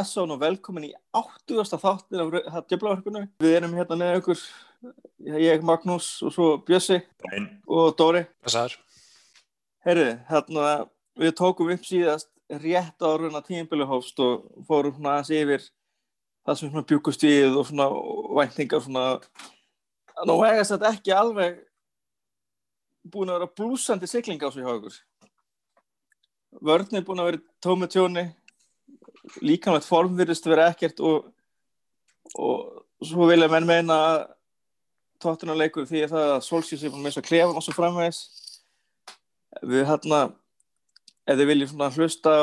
[0.00, 1.76] blessun og velkomin í 80.
[1.76, 3.26] þáttin af djöflaverkunum.
[3.42, 4.44] Við erum hérna með ykkur,
[5.28, 7.48] ég, Magnús og svo Bjössi Nein.
[7.68, 8.22] og Dóri.
[8.46, 8.78] Þessar.
[9.84, 10.86] Herri, hérna
[11.20, 12.30] við tókum upp síðast
[12.62, 15.68] rétt árun að tímbili hófst og fórum svona aðeins yfir
[16.48, 17.90] það sem svona bjúkust við og svona
[18.40, 19.04] væntingar svona
[20.24, 21.60] nú hegast þetta ekki alveg
[23.04, 24.96] búin að vera blúsandi sigling á sig hjá ykkur.
[26.64, 28.30] Vörn er búin að vera tómi tjóni
[29.44, 31.30] líkamlegt form virðist vera ekkert og,
[32.36, 34.20] og svo vilja menn meina að
[35.20, 38.20] tóttunarleikur því að það að Solskjís er búin með þess að klefa og svo framvegis.
[39.66, 40.20] Við hérna
[41.26, 42.34] ef þið viljum svona hlusta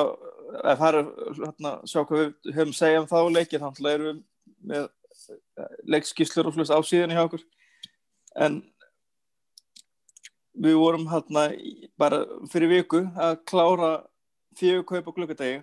[0.57, 1.09] ef það er
[1.41, 4.23] hérna sjá hvað við höfum segjað um þá leiki þannig erum við
[4.67, 4.87] með
[5.89, 7.43] leikskíslur og hlusta á síðan hjá okkur.
[8.37, 8.61] En
[10.57, 11.47] við vorum hérna
[11.99, 13.91] bara fyrir viku að klára
[14.57, 15.59] fjögur kaup á glukkadegi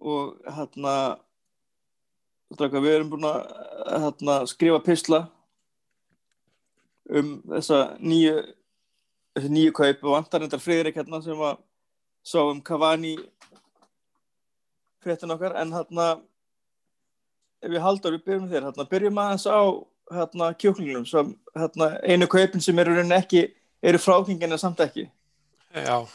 [0.00, 0.96] og hérna
[2.56, 3.40] við erum búin að
[4.04, 5.24] hérna, skrifa pisla
[7.10, 8.36] um þessa nýju
[9.36, 10.04] þessi nýju kaup.
[10.04, 11.58] Og vantar endar Friðrik hérna sem að
[12.26, 13.16] sá um Cavani
[15.04, 15.56] fréttin okkar.
[15.60, 16.08] En hérna
[17.62, 18.68] ef við haldur við byrjum þér.
[18.70, 19.60] Hérna byrjum aðeins á
[20.16, 23.48] hérna kjóklingunum sem hérna einu kaupin sem eru ekki
[23.82, 25.10] eru frákingina samt ekki.
[25.74, 26.06] Já.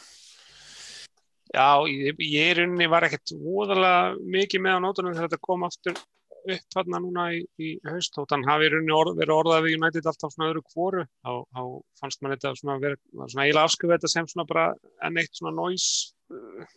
[1.52, 5.98] Já, ég, ég rauninni var ekkert voðalega mikið með á nótunum þegar þetta kom aftur
[6.42, 8.16] upp hérna núna í, í haust.
[8.18, 11.62] Og þannig hafi rauninni orð, verið orðað við United alltaf svona öðru kvoru þá, þá
[12.00, 14.66] fannst maður þetta svona verið svona eiginlega afskrifa þetta sem svona bara
[15.04, 16.72] enn eitt svona noise uh,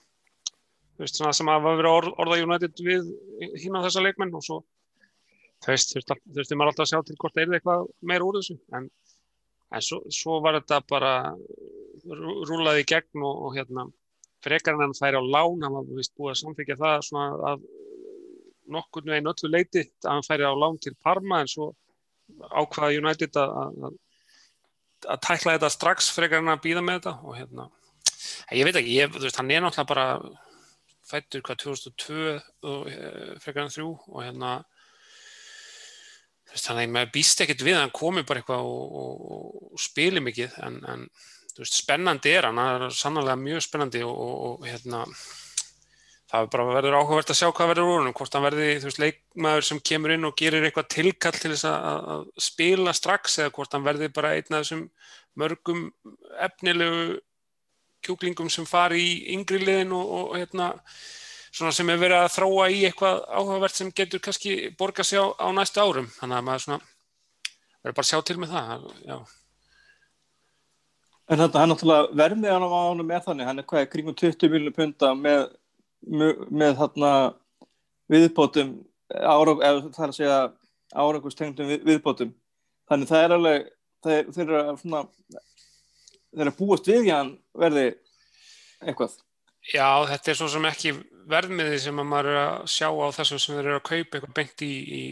[1.00, 3.12] veist, svona sem að verið orð, orðað United við
[3.64, 4.62] hín á þessa leikmenn og svo
[5.66, 8.60] veist, þurfti maður alltaf að sjá til hvort það er eitthvað meira úr þessu.
[8.76, 8.90] En,
[9.72, 11.14] en svo, svo var þetta bara
[12.06, 13.88] rúlaði í gegn og, og hérna
[14.46, 17.66] frekar en hann færi á lán, hann var vist búið að samþykja það svona að
[18.76, 21.72] nokkur veginn öllu leiti að hann færi á lán til Parma en svo
[22.50, 27.68] ákvaða United að, að, tækla þetta strax frekar en að býða með þetta og hérna,
[28.58, 30.08] ég veit ekki, ég, veist, hann er náttúrulega bara
[31.06, 32.24] fættur hvað 2002
[32.66, 32.88] og
[33.44, 34.56] frekar en þrjú og hérna
[36.56, 40.24] þannig að maður býst ekkert við að hann komi bara eitthvað og, og, og spili
[40.24, 41.08] mikið en, en
[41.64, 45.04] veist, spennandi er hann, hann er sannlega mjög spennandi og, og hérna
[46.32, 49.82] það verður áhugavert að sjá hvað verður úr hann, hvort hann verði veist, leikmaður sem
[49.92, 53.86] kemur inn og gerir eitthvað tilkall til þess að, að spila strax eða hvort hann
[53.86, 54.88] verði bara einn af þessum
[55.40, 55.86] mörgum
[56.48, 57.20] efnilegu
[58.06, 60.74] kjúklingum sem fari í yngri liðin og hérna
[61.56, 65.26] svona sem er verið að þróa í eitthvað áhugavert sem getur kannski borga sig á,
[65.40, 66.80] á næstu árum þannig að maður svona
[67.80, 69.18] verður bara að sjá til með það já.
[71.26, 73.48] En þetta er náttúrulega vermið hann á ánum með þannig.
[73.50, 75.48] Hann er hvað, kringum 20 miljónu punta með,
[76.06, 77.12] með þarna
[78.14, 78.76] viðbótum
[79.10, 80.40] ára, eða það er að segja
[80.94, 82.36] árangustengtum við, viðbótum.
[82.90, 83.70] Þannig það er alveg
[84.06, 85.02] þeir eru svona
[86.36, 87.88] þeir eru búast við hann verði
[88.84, 89.18] eitthvað.
[89.66, 90.94] Já, þetta er svo sem ekki
[91.30, 94.36] verðmiði sem að maður er að sjá á þessum sem þeir eru að kaupa eitthvað
[94.38, 95.04] beint í, í,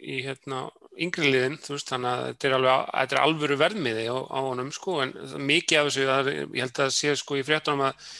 [0.00, 0.62] í hérna,
[1.00, 4.70] yngri liðin, veist, þannig að þetta er, alveg, þetta er alvöru verðmiði á, á honum,
[4.74, 5.14] sko, en
[5.48, 8.12] mikið af þessu, er, ég held að sé, sko, í fréttunum að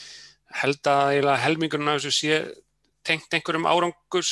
[0.61, 2.41] held að helmingurinn af þessu sé
[3.07, 4.31] tengt einhverjum árangurs,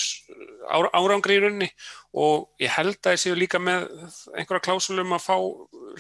[0.69, 1.69] ára, árangri í rauninni
[2.17, 3.87] og ég held að ég séu líka með
[4.35, 5.35] einhverja klásulum að fá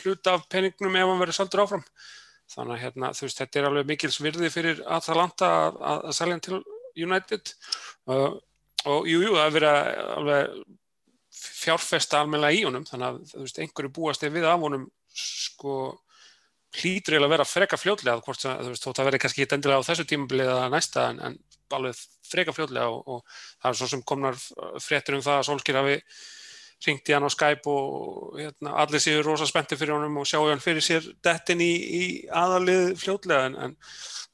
[0.03, 1.85] hluta af peningnum ef hann verður saldur áfram.
[2.49, 6.15] Þannig að hérna, þú veist, þetta er alveg mikils virði fyrir Atalanta að, að, að
[6.17, 6.61] selja hann til
[6.99, 7.51] United
[8.09, 8.31] uh,
[8.89, 10.55] og jú, jú, það er verið alveg
[11.59, 14.87] fjárfesta almenna í honum, þannig að þú veist, einhverju búast er við af honum
[15.19, 15.75] sko
[16.79, 19.57] hlýtur eiginlega að vera freka fljóðlega hvort það, þú veist, þó það verður kannski ekki
[19.57, 21.39] endilega á þessu tímabilið eða næsta en, en
[21.75, 24.37] alveg freka fljóðlega og, og það er svo sem komnar
[24.83, 25.97] fréttur um það að Solskjær hafi
[26.85, 30.45] ringt í hann á Skype og hérna, allir séu rosa spennti fyrir honum og sjáu
[30.47, 33.75] hann fyrir sér dettin í, í aðalið fljóðlega en, en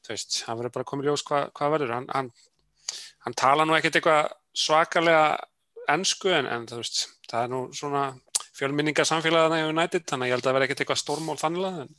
[0.06, 1.94] þú veist, það verður bara komið ljós hvað hva verður.
[1.96, 2.30] Hann, hann,
[3.26, 5.24] hann tala nú ekkert eitthvað svakalega
[5.90, 8.06] ennsku en, en þú veist, það er nú svona
[8.56, 11.80] fjölminningar samfélagana í United þannig að ég held að það verði ekkert eitthvað stórmól þannig
[11.82, 11.90] en,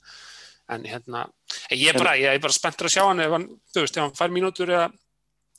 [0.75, 1.25] en hérna,
[1.71, 4.05] ég er bara, ég er bara spenntur að sjá hann ef hann, þú veist, ef
[4.05, 4.87] hann fær mínútur eða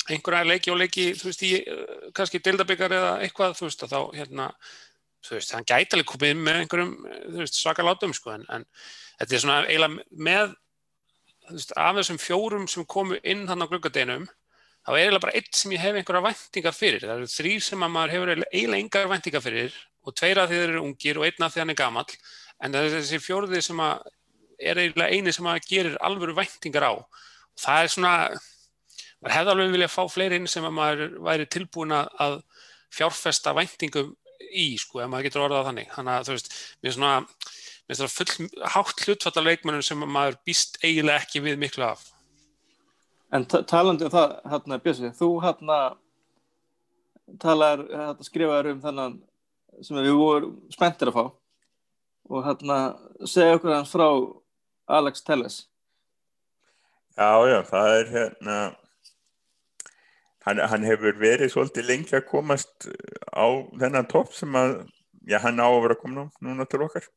[0.09, 4.49] einhverja leiki og leiki, þú veist, í kannski deildabikar eða eitthvað, þú veist, þá hérna,
[5.27, 6.95] þú veist, hann gæti alveg komið inn með einhverjum,
[7.27, 8.67] þú veist, svaka látum sko, en, en
[9.21, 10.55] þetta er svona eiginlega með,
[11.47, 14.29] þú veist, af þessum fjórum sem komu inn hann á gluggadeginum
[14.89, 17.83] þá er eiginlega bara eitt sem ég hef einhverja væntingar fyrir, það eru þrý sem
[17.85, 19.75] að maður hefur eiginlega engar væntingar fyrir
[20.09, 22.15] og tveira því þeir eru ungir og einna því hann er gamall
[22.65, 24.07] en það er þessi fjóruði sem að
[24.59, 27.05] er eiginlega eini sem að gerir alvöru væntingar á og
[27.61, 28.15] það er svona
[29.19, 32.41] maður hefði alveg viljað fá fleiri inn sem að maður væri tilbúin að
[32.95, 34.15] fjárfesta væntingum
[34.49, 35.91] í, sko, ef maður getur orðað þannig.
[35.95, 37.15] Þannig að, þú veist, mér er svona,
[37.85, 42.07] mér er svona full hátt hlutfalla leikmennum sem maður býst eiginlega ekki við miklu af.
[43.33, 45.79] En talandi um það, hérna, Björsi, þú hérna
[47.43, 49.19] talar, hérna, skrifaður um þennan
[49.85, 51.25] sem við vorum spenntir að fá.
[52.29, 52.79] Og hérna
[53.25, 54.09] segja okkur hans frá
[54.99, 55.59] Alex Telles.
[57.19, 58.57] Já, já, það er hérna
[60.47, 62.89] hann, hann hefur verið svolítið lengi að komast
[63.35, 63.47] á
[63.81, 64.77] þennan topp sem að
[65.29, 67.09] já, hann á að vera að koma núna til okkar.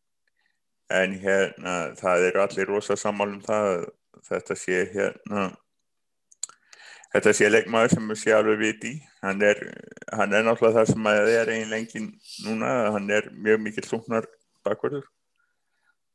[0.92, 3.86] En hérna það eru allir rosa sammálum það
[4.28, 5.52] þetta sé hérna
[7.14, 8.94] þetta sé leikmaður sem sé alveg viti.
[9.22, 9.64] Hann er,
[10.12, 12.12] hann er náttúrulega það sem að það er einn lengin
[12.46, 14.30] núna hann er mjög mikil slungnar
[14.66, 15.10] bakverður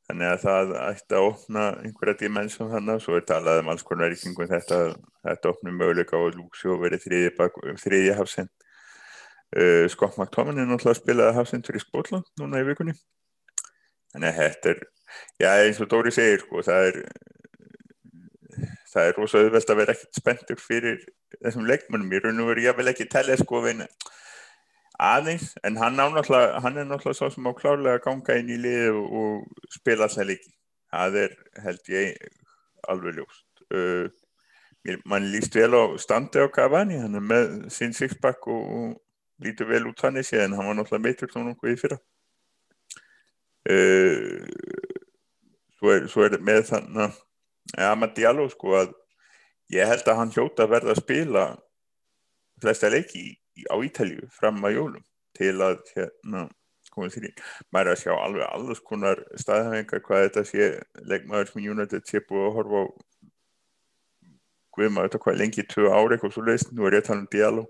[0.06, 3.84] þannig að það ætti að opna einhverja dimensjón þannig og svo er talað um alls
[3.87, 4.78] konar í kringum þetta
[5.26, 7.06] þetta opnum möguleika og Lúksjó verið
[7.82, 8.52] þriðji hafsend.
[9.56, 12.94] Uh, Scott McTominay náttúrulega að spila hafsend fyrir Skotland núna í vikunni.
[14.14, 14.81] Þannig að þetta er
[15.42, 16.99] já eins og Dóri segir sko það er
[18.96, 21.00] það er rosa auðvelt að vera ekkert spenntur fyrir
[21.37, 23.88] þessum leikmennum í raun og veru ég vil ekki tella sko veina
[24.96, 29.00] aðeins, en hann, hann er náttúrulega svo sem á klárlega að ganga inn í lið
[29.02, 29.43] og,
[29.75, 30.54] spila alltaf líki
[30.90, 31.34] það er
[31.64, 32.28] held ég
[32.88, 33.44] alveg ljóst.
[33.75, 34.06] Uh,
[35.04, 39.69] mann líst vel á standi á Cavani hann er með sinn sixpack og, og lítur
[39.69, 41.99] vel út hann í sig en hann var náttúrulega meitur svona okkur í fyrra.
[43.66, 44.46] Uh,
[45.76, 47.22] svo er, svo er með þann að
[47.74, 48.94] Amad Diallo sko að
[49.74, 51.46] ég held að hann hljóta að verða að spila
[52.62, 53.24] flesta leiki
[53.66, 55.04] á Ítalju fram að jólum
[55.36, 56.46] til að hérna
[56.96, 57.30] komið því
[57.74, 60.68] maður er að sjá alveg alls konar staðhæfingar hvað þetta sé
[61.10, 62.84] leikmaður sem United sé búið að horfa á.
[64.76, 67.22] Guðum að þetta hvað lengi tvö ári eitthvað svo leiðist, nú er ég að tala
[67.22, 67.62] um Diallo.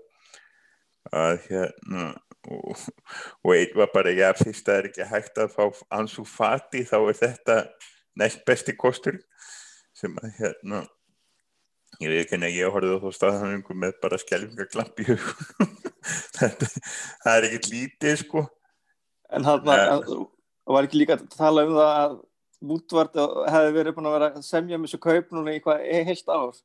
[1.15, 2.07] Að hérna
[2.47, 2.81] og,
[3.43, 6.83] og einn var bara já fyrst að það er ekki hægt að fá ansu fati
[6.87, 7.57] þá er þetta
[8.19, 9.19] næst besti kostur
[9.97, 10.85] sem að hérna
[12.01, 15.75] ég veit ekki en ég horfði á þá staðhæfingu með bara skjálfingarklamp í hugunum
[16.37, 18.45] það er ekkert lítið sko.
[19.33, 22.17] En það var ekki líka að tala um það að
[22.67, 26.31] Mútvart hefði verið búin að vera að semja með þessu kaup núna í hvað heilt
[26.31, 26.55] ár?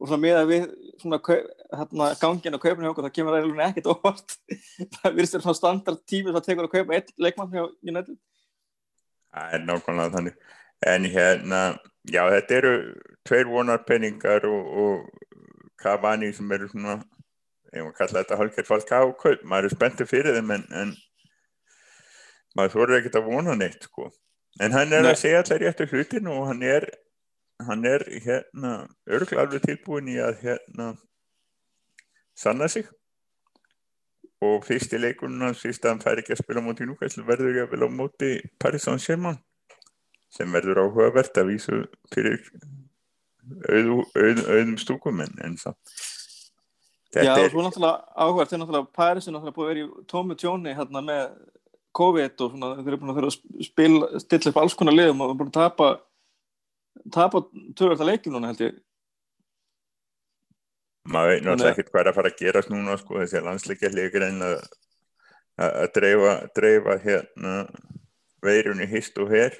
[0.00, 0.62] Og svona með að við
[1.02, 4.36] svona hérna, gangin á kaupinu hjá okkur það kemur eiginlega ekkert óvart.
[4.96, 8.16] Það virðist verið svona standard tími það tekur að kaupa einn leikmann hjá United.
[9.28, 10.40] Það er nákvæmlega þannig.
[10.94, 11.60] En hérna,
[12.10, 12.72] já þetta eru
[13.26, 16.98] tveir vonarpenningar og, og Cavani sem eru svona
[17.72, 20.66] ég var að kalla þetta hálfgerð fólk á kaup, maður er spenntið fyrir þeim en,
[20.82, 20.96] en
[22.56, 24.10] maður þorður ekkert að vona neitt sko.
[24.60, 25.12] en hann er Nei.
[25.12, 26.88] að segja allar réttu hlutin og hann er
[27.62, 28.72] hann er hérna
[29.08, 30.92] alveg tilbúin í að hérna
[32.34, 32.88] sanna sig
[34.42, 37.66] og fyrst í leikununa fyrst að hann fær ekki að spila mútið núkvæmst verður ég
[37.66, 39.38] að vilja á múti Paris Saint-Germain
[40.32, 41.78] sem verður áhugavert að vísu
[42.12, 42.40] fyrir
[43.68, 45.96] auðum auð, auð, stúkum en, en samt.
[47.12, 47.48] Já, er...
[47.50, 51.02] er náttúrulega áhverð, þeir náttúrulega Paris er náttúrulega búið að vera í tómi tjóni hérna
[51.04, 51.24] með
[51.92, 55.20] COVID og svona, þeir eru búin að vera að spila, stilla upp alls konar liðum
[55.26, 55.90] og búin að tapa
[57.12, 57.42] tapa
[57.76, 58.78] törverta leikjum núna held ég.
[61.12, 64.24] Maður veit náttúrulega ekkert hvað er að fara að gera núna sko, þessi landsleikja leikur
[64.30, 64.56] en að
[65.60, 67.54] að dreifa, dreifa hérna
[68.42, 69.54] veirunni hist og her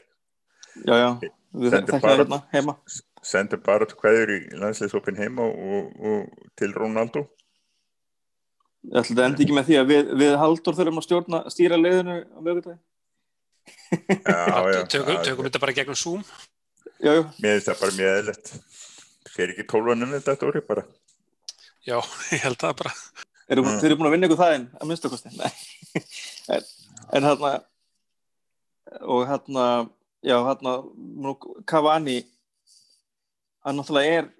[0.73, 1.09] Já, já,
[1.52, 2.76] við þekkjum hérna heima
[3.23, 7.26] sendur bara hverjur í landsleisopin heima og, og til Rónaldó
[8.83, 11.76] Ég ætla þetta endi ekki með því að við, við haldur þurfum að stjórna, stýra
[11.79, 12.81] leiðinu á mögutæði.
[14.91, 16.25] Tökum þetta bara gegnum Zoom?
[16.99, 17.23] Já, já.
[17.38, 18.50] Mér finnst það bara mjög eðlert.
[19.31, 20.85] Fer ekki tólunum þetta orði bara?
[21.87, 21.95] Já,
[22.35, 22.95] ég held það bara.
[23.52, 23.79] Eru mm.
[23.85, 25.33] þið búin að vinna ykkur það einn að minnstakosti?
[25.38, 26.02] Nei.
[26.57, 26.69] en,
[27.21, 27.52] en hérna,
[29.02, 29.69] og hérna,
[30.23, 30.76] já, hérna,
[31.67, 32.23] Cavani,
[33.67, 34.31] hann náttúrulega er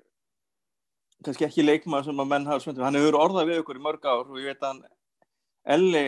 [1.23, 4.07] kannski ekki leikmaður sem að menn hafa svöndið, hann hefur orðað við okkur í mörg
[4.07, 4.85] ár og ég veit að hann
[5.63, 6.07] Elli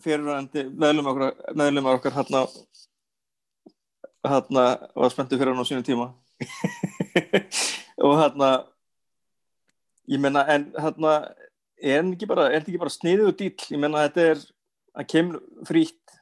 [0.00, 2.46] fyrirvæðandi meðlum okkar, meðlum okkar hérna
[4.28, 6.08] hérna var spenntið fyrir hann á sínum tíma.
[8.04, 8.50] Og hérna
[10.08, 11.14] ég menna en hérna
[11.78, 14.44] er hann ekki þetta ekki bara sniðið og dýll, ég menna þetta er
[14.98, 16.18] hann kemur frýtt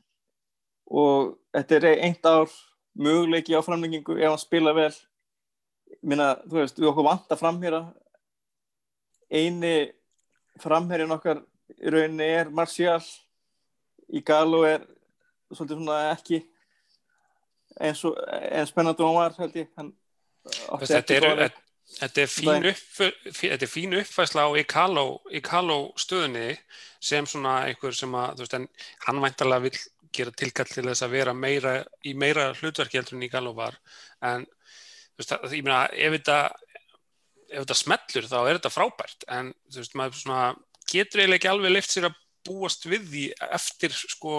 [0.87, 2.51] og þetta er eint ár
[2.97, 4.93] möguleiki á framlengingu ef hann spila vel.
[5.91, 7.83] Ég menna, þú veist, við okkur vant að framhýra
[9.31, 9.75] eini
[10.63, 11.43] framherjun okkar
[11.77, 13.03] í rauninni er Marcial
[14.07, 14.85] í Galo er
[15.51, 16.41] svolítið svona ekki
[17.83, 19.71] eins og eins spennandi hann var held ég.
[20.87, 21.49] Þetta eru,
[21.87, 26.57] Þetta er fín, upp, er fín uppfæsla á Ikalo, stöðunni
[26.99, 28.67] sem svona einhver sem að, veist, en
[29.07, 29.77] hann væntalega vil
[30.17, 33.79] gera tilkall til þess að vera meira, í meira hlutverki heldur en Ikalo var,
[34.25, 34.47] en
[35.17, 36.39] veist, það, ég meina, ef þetta,
[37.49, 40.47] ef þetta smellur þá er þetta frábært, en þú veist, maður svona
[40.87, 44.37] getur eiginlega ekki alveg leift sér að búast við því eftir sko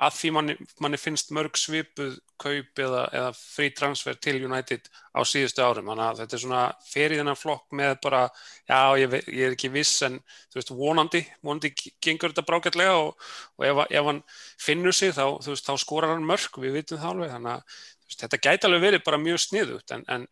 [0.00, 5.20] að því manni, manni finnst mörg svipuð kaup eða, eða frí transfer til United á
[5.28, 5.90] síðustu árum.
[5.90, 8.22] Þannig að þetta er svona ferið þennan flokk með bara,
[8.70, 13.30] já ég, ég er ekki viss en þú veist vonandi vonandi gengur þetta brákjallega og,
[13.60, 14.22] og ef, ef hann
[14.60, 17.34] finnur sig þá, veist, þá skorar hann mörg, við vitum það alveg.
[17.36, 20.28] Þannig að veist, þetta gæti alveg verið bara mjög sniðugt en, en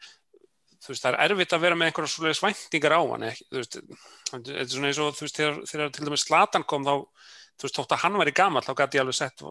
[0.79, 3.81] þú veist það er erfitt að vera með einhverja svolítið svæntingar á hann þú veist,
[4.31, 6.95] þetta er svona eins og þú veist þegar, þegar til dæmis Slatan kom þá
[7.59, 9.45] þú veist, þótt að hann var í gammal þá gæti ég alveg sett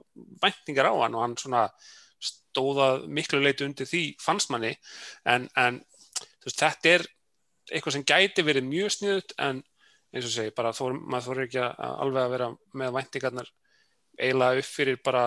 [0.43, 1.67] væntingar á hann og hann svona
[2.23, 4.73] stóðað miklu leiti undir því fannst manni.
[5.27, 5.81] En, en
[6.17, 7.05] þú veist, þetta er
[7.71, 9.61] eitthvað sem gæti verið mjög sniðut en
[10.15, 12.49] eins og segi, bara þó, maður þóri ekki að alveg að vera
[12.79, 13.53] með væntingarnar
[14.17, 15.23] eiginlega upp fyrir bara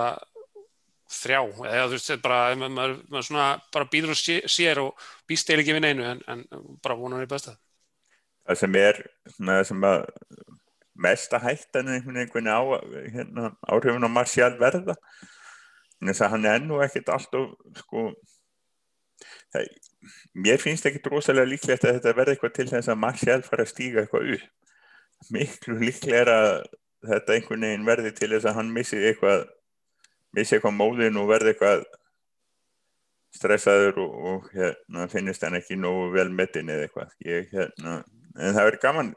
[1.10, 4.20] þrjá, eða þú veist, bara maður, maður svona bara býður og
[4.50, 6.44] sér og býst eil ekki við neinu en, en
[6.82, 7.58] bara vonar í bestað
[8.46, 9.00] Það sem er,
[9.68, 9.98] sem að
[11.00, 12.60] mesta hættan einhvern veginn á
[13.14, 14.96] hérna, áhrifin á Marcial verða.
[16.00, 18.10] Þannig að hann er ennú ekkert alltaf sko
[19.52, 19.68] það,
[20.32, 23.72] mér finnst ekkert rosalega líklegt að þetta verði eitthvað til þess að Marcial fara að
[23.72, 24.50] stíga eitthvað upp.
[25.30, 26.52] Miklu líklega að
[27.10, 29.48] þetta einhvern veginn verði til þess að hann missi eitthvað
[30.36, 31.84] missi eitthvað móðin og verði eitthvað
[33.34, 37.12] stressaður og, og hérna, finnist hann ekki nógu vel metin eða eitthvað.
[37.26, 38.00] Ég, hérna,
[38.36, 39.12] en það verður gaman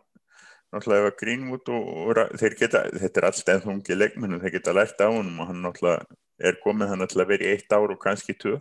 [0.73, 4.75] náttúrulega ef að Greenwood og, og þeir geta, þetta er alltaf þungi leikmennu, þeir geta
[4.75, 6.17] lært á hann og hann náttúrulega
[6.49, 8.57] er komið hann náttúrulega verið eitt ár og kannski tvö.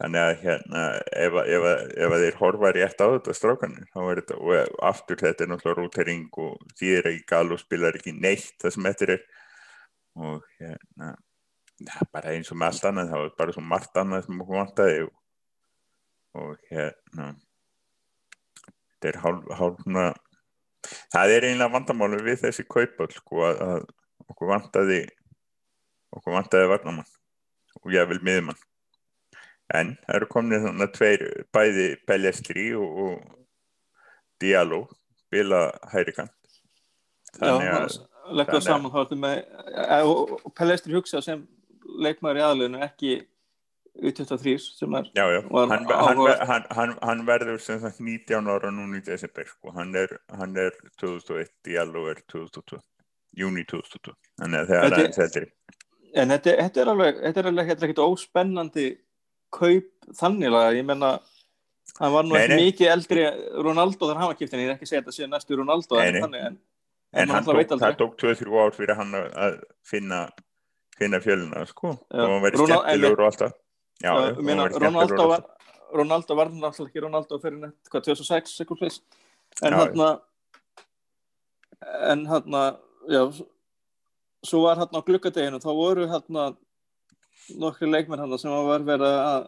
[0.00, 0.84] Þannig að hérna
[1.20, 1.66] ef, ef,
[2.06, 5.50] ef að þeir horfa rétt á þetta strákanir, þá er þetta og aftur þetta er
[5.52, 9.26] náttúrulega rútering og því er ekki gal og spilar ekki neitt það sem þetta er.
[10.22, 11.12] Og hérna
[11.82, 14.58] ja, bara eins og með allt annað, það var bara svo margt annað sem okkur
[14.58, 15.14] vantaði og,
[16.40, 17.32] og hérna
[19.02, 20.06] þetta er hálf, hálfna
[21.12, 23.86] það er einlega vandamálu við þessi kaupöld sko að,
[24.28, 25.02] okkur vantaði
[26.12, 27.12] okkur vantaði varnamann
[27.82, 28.60] og ég vil miðumann
[29.72, 33.38] en það eru komin þannig að tveir bæði Pellestri og, og
[34.42, 34.84] Diallo
[35.32, 36.34] bila hæri kant.
[37.38, 37.98] Þannig að
[38.36, 41.44] leggja saman þá og Pellestri hugsa sem
[42.02, 43.20] leikmæri aðlunum ekki
[44.00, 45.40] U23 sem er já, já.
[45.52, 45.86] Hann,
[46.48, 49.72] hann, hann, hann verður sem sagt 19 ára núni í desember sko.
[49.76, 52.80] hann er, er 2001 í alveg er 2002
[53.36, 55.44] júni 2002 þannig að það er aðeins eldri.
[56.12, 58.86] En þetta, þetta er alveg þetta er alveg ekkert óspennandi
[59.52, 61.12] kaup þannig að ég menna
[62.00, 63.26] hann var nú ekki mikið eldri
[63.60, 66.40] Ronaldo þar hafa kiptin, ég er ekki að segja þetta síðan næstu Ronaldo nei, nei.
[67.12, 70.24] En, en, en tók, það tók 2-3 ár fyrir hann að finna
[70.96, 71.92] finna fjöluna sko.
[71.92, 73.58] Og hann verið skemmtilegur og allt það
[74.02, 75.44] Já, uh, meina, Ronaldo, var,
[75.94, 79.00] Ronaldo var náttúrulega ekki Ronaldo fyrir nett, hvað, 2006 eitthvað
[79.62, 80.04] en hann
[82.10, 82.56] en hann
[83.10, 83.22] já
[84.42, 86.56] svo var hann á glukkadeginu þá voru hann
[87.58, 89.46] nokkri leikmenn hann sem var verið að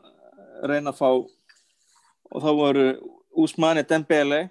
[0.70, 2.86] reyna að fá og þá voru
[3.34, 4.44] Úsmani Dembele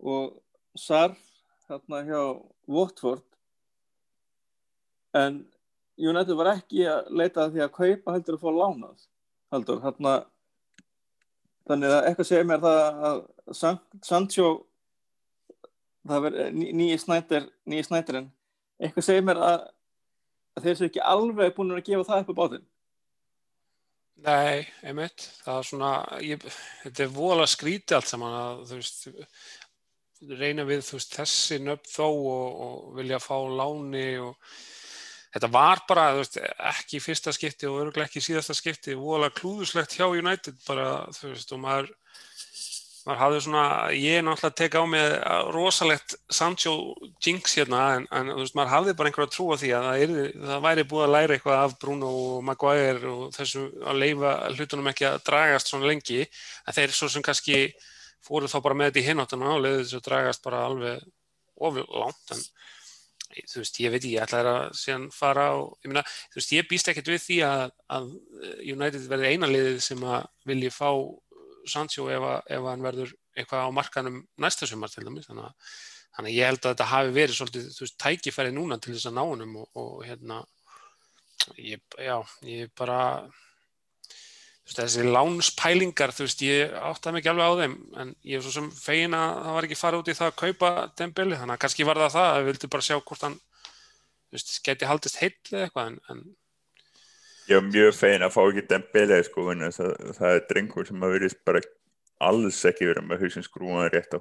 [0.00, 0.32] og
[0.78, 1.20] Sarf
[1.68, 2.22] hann hjá
[2.68, 3.22] Watford.
[5.14, 5.42] En
[6.00, 9.06] United var ekki að leita því að kaupa heldur að fá lánað
[9.52, 10.14] heldur, hérna
[11.68, 13.22] þannig að eitthvað segir mér það að
[14.02, 14.48] Sancho
[16.08, 18.28] það verður nýji snættir nýji snættirinn,
[18.82, 19.64] eitthvað segir mér að,
[20.56, 22.68] að þeir séu ekki alveg búin að gefa það upp á bátinn.
[24.22, 25.24] Nei, einmitt.
[25.42, 26.44] Það er svona, ég,
[26.84, 29.08] þetta er vola skríti allt saman að þú veist
[30.38, 34.36] reyna við þú veist þessi nöfn þó og, og vilja fá láni og
[35.32, 36.38] þetta var bara veist,
[36.72, 41.54] ekki fyrsta skipti og öruglega ekki síðasta skipti voðalega klúðuslegt hjá United bara þú veist
[41.56, 41.92] og maður
[43.02, 43.62] maður hafði svona,
[43.98, 45.06] ég er náttúrulega að teka á mig
[45.54, 46.74] rosalegt Sancho
[47.24, 50.36] jinx hérna en, en veist maður hafði bara einhverja trú á því að það, er,
[50.44, 54.92] það væri búið að læra eitthvað af Bruno og Maguire og þessu að leifa hlutunum
[54.92, 57.58] ekki að dragast svona lengi en þeir svo sem kannski
[58.22, 61.02] fóru þá bara með þetta í hinnáttuna og leiði þessu að dragast bara alveg
[61.62, 62.46] ofur langt en
[63.48, 66.54] þú veist, ég veit ég, ég ætlaði að síðan fara og, ég meina, þú veist,
[66.56, 67.64] ég býst ekkert við því að,
[67.96, 68.08] að
[68.74, 70.88] United verði eina liðið sem að vilji fá
[71.72, 75.76] Sancho ef, að, ef hann verður eitthvað á markanum næsta sumar til dæmis, þannig að,
[76.16, 79.10] þannig að ég held að þetta hafi verið svolítið, þú veist, tækifæri núna til þess
[79.10, 80.42] að ná hannum og, og hérna
[81.58, 82.98] ég, já, ég bara
[84.78, 88.68] þessi lánspælingar, þú veist, ég áttaði mikið alveg á þeim, en ég er svo sem
[88.74, 91.88] fegin að það var ekki fara út í það að kaupa Dembele, þannig að kannski
[91.88, 93.36] var það það, að við vildum bara sjá hvort hann,
[94.30, 96.24] þú veist, geti haldist heill eða eitthvað, en, en...
[97.50, 101.06] Ég er mjög fegin að fá ekki Dembele, sko, en það, það er drengur sem
[101.06, 101.64] að verðist bara
[102.22, 104.20] alls ekki verið með hausin skrúan rétt á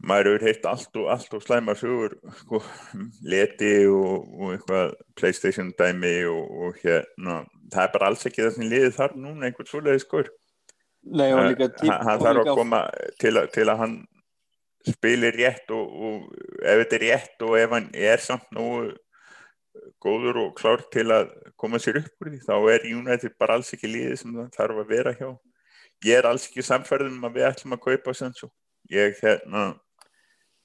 [0.00, 2.60] maður hefur heilt allt og allt og slæma sögur sko,
[3.26, 7.42] leti og, og eitthvað Playstation dæmi og, og hérna
[7.72, 10.04] það er bara alls ekki það sem liði þar núna einhvern svoleiði
[11.80, 12.80] típ, hann þarf að koma
[13.20, 13.94] til, a, til að hann
[14.88, 18.90] spilir rétt og, og ef þetta er rétt og ef hann er samt nógu
[20.00, 21.28] góður og klár til að
[21.60, 24.82] koma sér upp úr því þá er United bara alls ekki liði sem það þarf
[24.82, 25.28] að vera hjá.
[26.08, 28.48] Ég er alls ekki samferðum að við ætlum að kaupa Sancho.
[28.90, 29.66] Ég hérna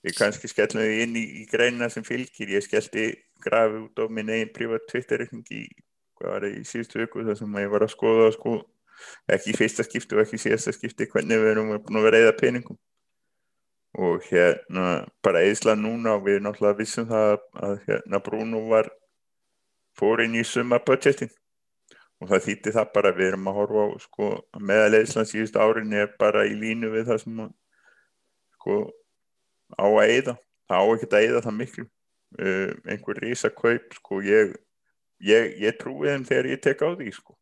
[0.05, 3.09] við kannski skellum við inn í, í greina sem fylgir, ég skellti
[3.41, 7.85] grafi út á minn einn privat Twitter-reikning í, í síðustu viku þar sem ég var
[7.85, 8.57] að skoða sko,
[9.33, 12.21] ekki í fyrsta skipti og ekki í síðasta skipti hvernig við erum búin að vera
[12.25, 12.77] eða peningum.
[13.95, 18.89] Og hérna bara eðsla núna og við náttúrulega vissum það að hérna Bruno var
[19.95, 21.31] fórin í summa budgetin.
[22.19, 25.95] Og það þýtti það bara við erum að horfa á sko meðal eðslan síðust árin
[25.95, 27.41] er bara í línu við það sem
[28.59, 28.77] sko
[29.79, 30.35] á að eyða.
[30.65, 31.87] Það á ekki að eyða það miklu.
[32.35, 34.55] Uh, einhver rísa kaup sko ég,
[35.23, 37.35] ég, ég trúi þeim þegar ég tek á því sko.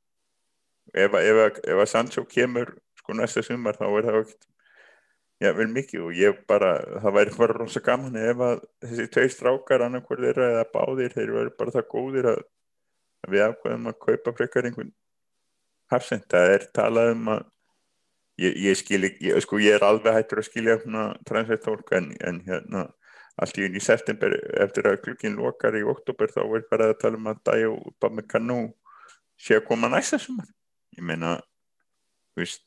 [0.93, 4.51] Ef, ef, ef að Sancho kemur sko næsta sumar þá er það ekki
[5.43, 6.03] já vel mikið.
[6.07, 10.49] Og ég bara það væri bara rosa gaman ef að þessi tveir strákar annarkvör þeirra
[10.57, 12.43] eða báðir þeir væri bara það góðir að,
[13.33, 14.93] við ákveðum að kaupa frekar einhvern
[15.93, 17.43] hafsend, það er talað um að
[18.41, 22.41] ég, ég skil ekki, sko ég er alveg hættur að skilja hérna transfertólk en, en
[22.47, 22.87] hérna
[23.41, 27.19] allt í unni september eftir að klukkinn lokar í oktober þá er farið að tala
[27.19, 28.59] um að dæja og bara með kannu
[29.41, 30.49] sé að koma næsta sumar.
[30.93, 31.39] Ég meina
[32.37, 32.61] veist,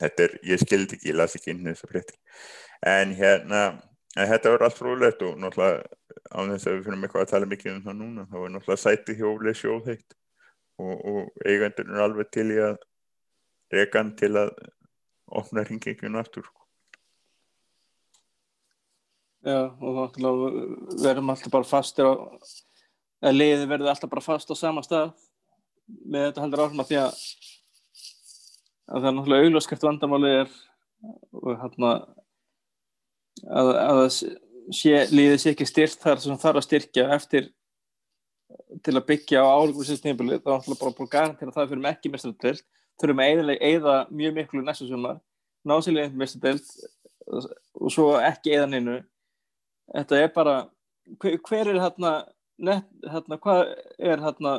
[0.00, 2.20] þetta er, ég skildi ekki, ég las ekki inn þess að frétti
[2.90, 3.62] en hérna
[4.16, 5.82] en þetta voru allt frúlegt og náttúrulega
[6.32, 8.82] á þess að við finnum eitthvað að tala mikið um það núna þá er náttúrulega
[8.84, 10.16] sæti hjófli sjóðheitt
[10.80, 12.78] og, og eigandur er alveg til í að
[13.72, 14.54] rekan til að
[15.30, 16.56] opna hringinginu aftur sko.
[19.40, 20.30] Já, og þá
[21.00, 22.12] verðum alltaf bara fastir á
[23.20, 25.12] eða liði verður alltaf bara fast á sama stað
[25.86, 27.22] með þetta heldur áhrifma því að,
[28.90, 30.52] að það er náttúrulega augljóskert vandamáli er
[31.40, 31.92] og hérna
[33.48, 37.48] að, að sé, liðið sé ekki styrt þar sem þarf að styrkja eftir
[38.84, 41.96] til að byggja á álugvísinsnýjabili þá er náttúrulega bara búin garantinn að það fyrir með
[41.96, 42.64] ekki mestaröld
[43.00, 45.20] þurfum að eða mjög miklu næsta sumar.
[45.64, 46.68] Násileginn mestardelt
[47.30, 49.00] og svo ekki eða neinu.
[49.90, 50.56] Þetta er bara
[51.18, 52.12] hver, hver er hérna,
[52.58, 53.62] net, hérna hvað
[53.98, 54.54] er hérna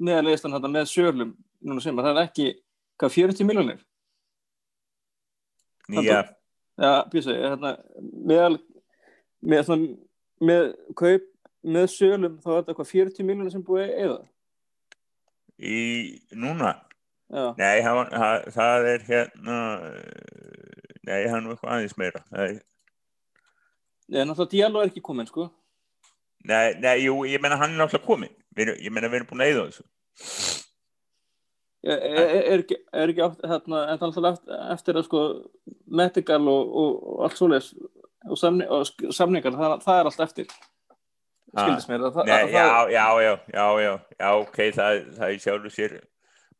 [0.00, 2.50] neðarlegistan hérna með sölum núna sem það er ekki,
[3.00, 3.80] hvað, 40 miljónir
[5.90, 6.22] Nýja
[6.80, 8.54] Já, býsa, hérna meðal
[9.44, 9.90] með, svona,
[10.40, 10.62] með
[10.96, 11.26] kaup
[11.60, 14.20] með sölum þá er þetta hvað 40 miljónir sem búið eða
[15.60, 15.80] Í
[16.32, 16.72] núna
[17.30, 17.54] Já.
[17.58, 19.58] Nei, hann, hann, það er hérna
[21.06, 22.56] nei, hann er eitthvað aðeins meira er
[24.10, 25.44] Nei, náttúrulega Diallo er ekki komin, sko.
[26.50, 29.44] Nei, nei, jú, ég menna hann er náttúrulega komin við, ég menna við erum búin
[29.44, 29.86] að eða þessu.
[31.80, 35.22] Er, er, er ekki, er ekki átt, hérna, en það er alltaf eftir að sko
[36.00, 37.70] medical og, og, og allt svoleiðis
[38.26, 40.50] og, samni, og samningar, það, það er allt eftir.
[41.50, 45.40] Skildist mér að, Nei, að, já, já, já, já, já, já, ok, það, það er
[45.46, 45.96] sjálfur sér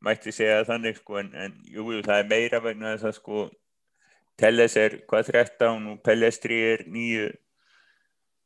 [0.04, 3.48] mætti segja þannig sko en, en jú, það er meira vegna þess að sko
[4.40, 7.26] Telles er hvað 13 og Pellestri er 9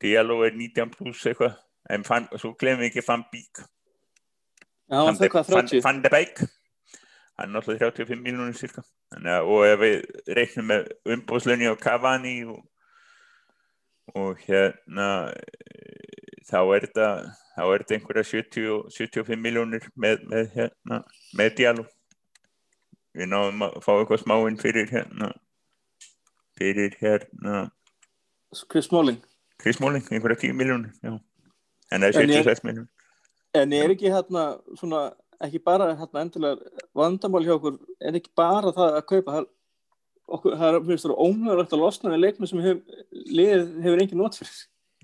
[0.02, 1.54] Diallo er 19 pluss eitthvað
[1.90, 3.62] en fann, svo glemum við ekki Van Beek.
[4.90, 6.44] Já, hann það hvað 30 Van de Beek.
[7.34, 8.84] Hann er náttúrulega 35 miljónir cirka.
[9.12, 12.60] Þannig, og ef við reiknum með umbúslunni og Cavani og,
[14.14, 15.08] og hérna
[16.44, 17.08] þá er þetta
[17.54, 21.00] þá er þetta einhverja 70, 75 miljónir með, með, hérna,
[21.38, 21.86] með Diallo.
[23.14, 25.30] Við náðum að fá eitthvað smáinn fyrir hérna
[26.58, 27.68] fyrir hérna
[28.70, 29.20] Chris Smalling.
[29.62, 32.90] Chris Smalling, einhverja 10 miljónir en það er 76 miljónir
[33.54, 35.08] En er ekki hérna svona
[35.42, 39.48] ekki bara hérna endilega vandamál hjá okkur, er ekki bara það að kaupa það,
[40.36, 44.38] okkur, það er fyrir ómögulegt að losna við leikmenn sem hef, liðið hefur engin nót
[44.40, 44.54] fyrir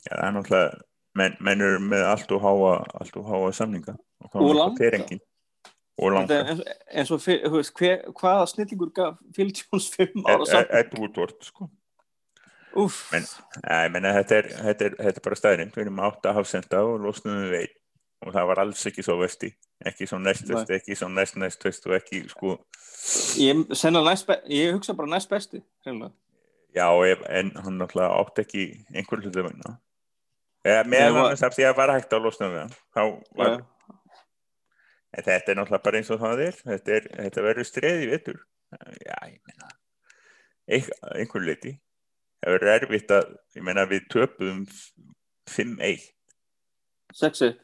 [0.01, 3.97] Já, það er náttúrulega menn, menn eru með allt og háa allt og háa samninga
[4.21, 5.19] og, Og langa.
[5.99, 10.47] og langa en, en svo, fyr, veist, hver, hvaða snillingur gaf Phil Jones 5 ára
[10.47, 11.69] samt Ed Woodward sko.
[13.13, 13.27] Men-
[13.67, 17.41] Nei, menna, þetta, þetta, þetta er bara staðrind við erum átt að hafsenda og losnum
[17.51, 17.77] við einn.
[18.21, 19.49] Og það var alls ekki svo vesti.
[19.89, 22.59] Ekki svo næst vesti, ekki svo næst næst vesti og ekki sko.
[23.41, 23.63] Ég,
[24.05, 25.63] næst ég hugsa bara næst besti
[26.75, 26.87] já,
[27.41, 29.79] en hann náttúrulega átti ekki einhver hlutu vegna
[30.65, 32.75] eða meðan var- þess að því að var hægt að losna við hann.
[32.97, 33.03] Þá
[33.41, 33.55] var,
[35.17, 36.59] en þetta er náttúrulega bara eins og það er.
[36.65, 38.41] Þetta, er, þetta verður streði vettur
[39.03, 39.71] já, ég meina
[40.71, 40.85] ein,
[41.19, 41.73] einhver leiti
[42.41, 44.61] það verður erfitt að, ég meina við töpuðum
[45.51, 46.05] 5-1
[47.19, 47.59] 6-1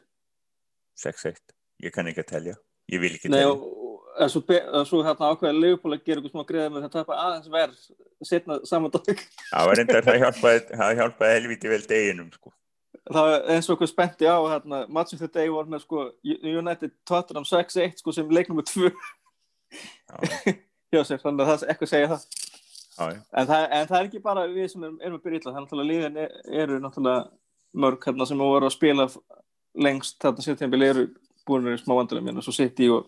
[0.97, 1.39] 6-1,
[1.85, 2.53] ég kann ekki að telja.
[2.89, 3.53] Ég vil ekki Nei, telja.
[3.53, 4.41] og, en svo,
[4.89, 7.83] svo hérna ákveða Leopold að gera eitthvað smá greiða með þetta tapa aðeins verð
[8.25, 9.21] setna saman dag.
[9.51, 12.53] Það það hjálpaði, það hjálpaði helviti vel deginum sko.
[13.07, 16.93] Það var eins og eitthvað spennti á hérna, matchum þetta degi voru með sko United
[17.07, 20.53] Tottenham 6-1 sko sem leiknum með 2 já,
[20.93, 22.27] hjá sér, þannig að það er eitthvað að segja það.
[22.97, 23.19] Já, já.
[23.39, 25.59] en það, en það er ekki bara við sem erum, erum að byrja illa, það
[25.59, 29.07] er náttúrulega líðan er, eru náttúrulega mörg hérna sem voru að spila
[29.77, 31.05] lengst þarna sértjambil eru
[31.47, 33.05] búin í smá vandræðum hérna, svo sitt í og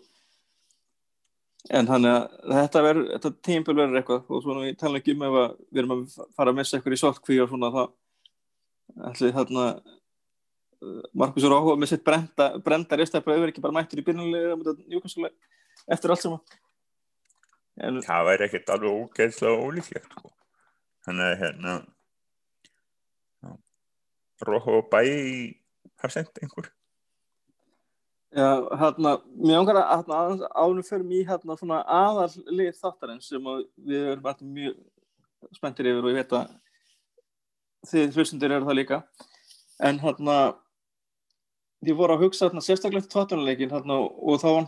[1.75, 5.39] en þannig að þetta þetta tímbil verður eitthvað og svona við tala ekki um ef
[5.41, 6.03] að við erum að
[6.37, 7.89] fara að missa eitthvað í sótkví og svona það
[9.09, 14.01] ætli þarna uh, Markus er áhuga með sitt brenda, brenda ristæpa yfir ekki bara mættur
[14.01, 15.31] í byrjunlega
[15.89, 16.41] eftir allt saman
[17.79, 20.33] en það væri ekkert alveg ógeðslega ólíklegt sko.
[21.07, 21.77] þannig að hérna
[24.47, 25.01] Róho og Bæ
[25.99, 26.69] hafsend einhver
[28.29, 33.47] Já, hérna, mér langar að hérna, ánum förum í hérna svona aðallið þáttarins sem
[33.89, 34.75] við erum alltaf mjög
[35.57, 36.51] spenntir yfir og ég veit að
[37.87, 39.03] þið hlustundir eru það líka
[39.79, 40.35] en hérna
[41.87, 44.65] ég voru að hugsa hérna sérstaklega til tvattunuleikin hérna og þá var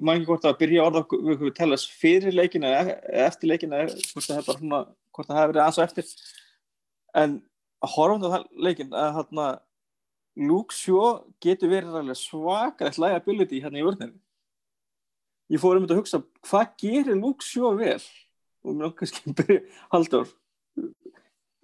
[0.00, 3.76] maður ekki hvort að byrja orða við við tellast fyrir leikin eða e- eftir leikin
[3.76, 6.10] eða hvort það hefur verið aðeins á eftir
[7.16, 7.38] en
[7.84, 9.48] horfum það leikin að hérna
[10.36, 14.16] Luke Shaw getur verið svakalegt liability hérna í vörninu.
[15.48, 18.02] Ég fór um þetta að hugsa, hvað gerir Luke Shaw vel?
[18.66, 19.60] Og mér langar kannski að byrja,
[19.94, 20.32] Halldór,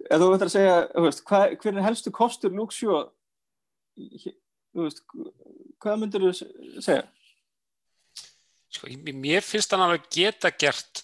[0.09, 2.53] eða þú veit að segja, veist, hvað, hver er helstu kostur
[4.73, 5.03] veist,
[5.83, 6.33] hvað myndir þú
[6.83, 7.03] segja?
[8.73, 11.03] Sko, mér finnst hann alveg geta gert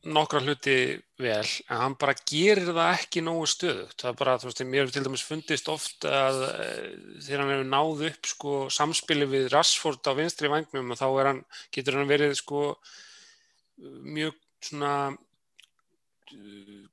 [0.00, 0.74] nokkra hluti
[1.20, 3.98] vel, en hann bara gerir það ekki nógu stöðugt.
[4.00, 6.86] Það er bara, þú veist, mér hefur til dæmis fundist oft að eh,
[7.26, 11.30] þegar hann hefur náð upp sko samspili við Rashford á vinstri vangnum og þá er
[11.32, 11.42] hann,
[11.74, 12.62] getur hann verið sko
[13.80, 14.94] mjög svona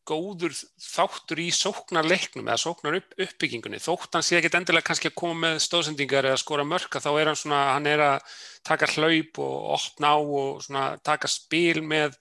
[0.07, 5.17] góður þáttur í sóknarleiknum eða sóknar upp, uppbyggingunni þótt hann sé ekkit endilega kannski að
[5.19, 9.41] koma með stóðsendingar eða skora mörka þá er hann svona hann er að taka hlaup
[9.43, 12.17] og opna á og svona taka spil með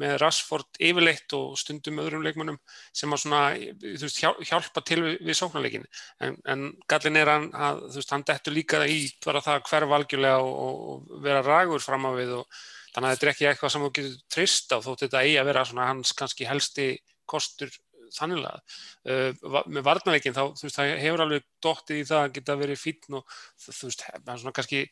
[0.00, 2.56] með Rashford yfirleitt og stundum öðrum leikmönnum
[2.96, 3.40] sem að svona,
[3.82, 5.84] veist, hjál- hjálpa til við, við sóknarleikin
[6.24, 9.96] en, en gallin er hann að, þú veist, hann dettur líka í bara það hverf
[9.98, 12.62] algjörlega og, og vera ragur fram á við og
[12.94, 15.48] þannig að þetta er ekki eitthvað sem þú getur treyst á þótt þetta eigi að
[15.50, 16.88] vera hans kannski helsti
[17.30, 17.72] kostur
[18.10, 18.60] þanniglega.
[19.06, 23.38] Uh, með varnarleikin þá, veist, hefur alveg dottið í það að geta verið fínn og
[23.62, 24.82] þú veist, svona kannski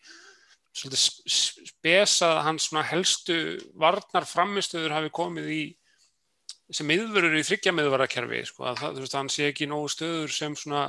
[0.78, 1.34] svolítið
[1.72, 3.38] spesað að hans helstu
[3.80, 5.62] varnar framistöður hafi komið í
[6.74, 10.56] sem miðvörur í þryggja miðvarakerfi sko, að það, veist, hann sé ekki nógu stöður sem
[10.58, 10.88] svona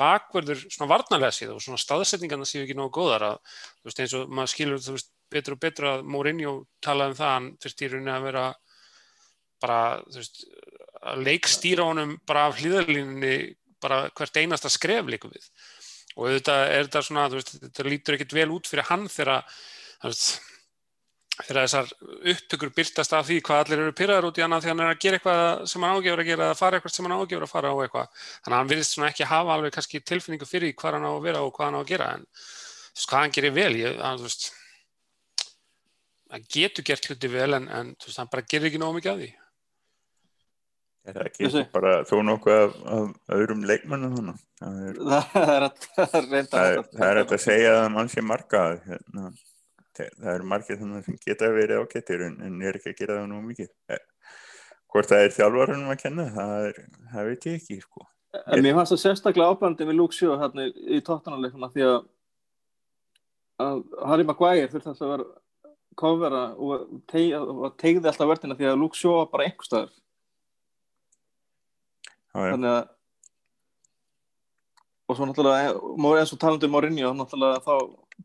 [0.00, 4.32] bakverður svona varnarlega síð og svona staðsetningarna séu ekki nógu góðar að, veist, eins og
[4.32, 7.90] maður skilur þú veist, betur og betur að Mourinho talaði um það, hann þurfti í
[7.92, 8.44] rauninni að vera
[9.62, 9.80] bara,
[10.14, 10.44] veist
[11.02, 13.34] að leikstýra honum bara af hlýðarlínunni
[13.82, 15.48] bara hvert einasta skref líka við.
[16.14, 19.44] Og auðvitað er þetta svona, veist, þetta lítur ekkit vel út fyrir hann þegar
[21.32, 21.92] þegar þessar
[22.32, 24.98] upptökur byrtast af því hvað allir eru pyrraður út í annað því hann er að
[25.02, 27.72] gera eitthvað sem hann ágefur að gera eða fara eitthvað sem hann ágefur að fara
[27.72, 28.10] á eitthvað.
[28.42, 31.24] Þannig að hann virðist svona ekki hafa alveg kannski tilfinningu fyrir hvað hann á að
[31.24, 32.10] vera og hvað hann á að gera.
[32.18, 34.44] En þú veist, hvað hann gerir vel ég, að, þú veist
[36.32, 39.12] hann getur gert hluti vel en, en þú veist, hann bara gerir ekki nógu mikið
[39.14, 39.30] af því
[41.02, 44.42] Er það ekki bara þó nokkuð af, af öðrum leikmennum þannig?
[44.60, 45.00] Það er,
[45.32, 48.60] Það er að, það er það er, það hægt að segja að mann sé marga
[48.84, 49.32] hérna,
[49.98, 53.28] það eru margir þannig sem geta verið ágættir en, en er ekki að gera það
[53.32, 53.72] nú mikið.
[53.90, 54.04] Eh,
[54.92, 58.06] Hvort það er þjálfarunum að kenna, það, er, það veit ég ekki sko.
[58.42, 61.96] En mér fannst það sérstaklega ábærandi við Luke Shaw hérna í, tóttanarleikuna því að,
[63.64, 65.26] að Harry Maguire þurfti alltaf að vera
[65.98, 69.92] kofvera og, teg, og tegði alltaf verðina því að Luke Shaw var bara einhver staðar
[72.32, 72.52] Já, já.
[72.54, 72.82] þannig að
[75.12, 77.74] og svo náttúrulega Mor- eins og talandi um Mourinho náttúrulega þá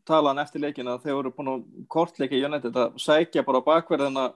[0.08, 4.28] tala hann eftir leikina að þeir voru búin að kortleika United að sækja bara bakverðina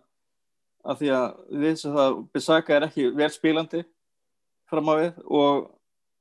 [0.83, 3.85] að því að við sem það Bissaka er ekki vel spilandi
[4.69, 5.71] fram á við og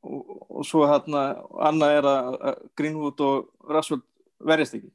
[0.01, 1.25] og, og svo hérna
[1.61, 4.01] annað er að Greenwood og Rashford
[4.41, 4.89] verjast ekki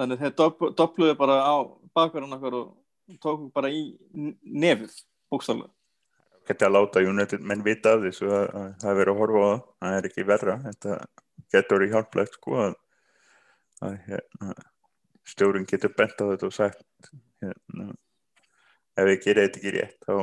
[0.00, 1.54] þannig þeir dopp- doppluðu bara á
[1.96, 3.84] bakverðan okkar og tókum bara í
[4.14, 4.96] nefið
[5.30, 5.70] bókstálega
[6.50, 9.40] geti að láta United menn vita af þessu að, að það er verið að horfa
[9.40, 10.54] á það, það er ekki verra.
[10.66, 10.96] Þetta
[11.54, 12.76] getur í hjálplegt sko að,
[13.86, 14.54] að hérna,
[15.30, 17.10] stjórun getur bent á þetta og sagt
[17.42, 17.90] hérna,
[18.98, 20.16] ef við gerir þetta ekki rétt þá,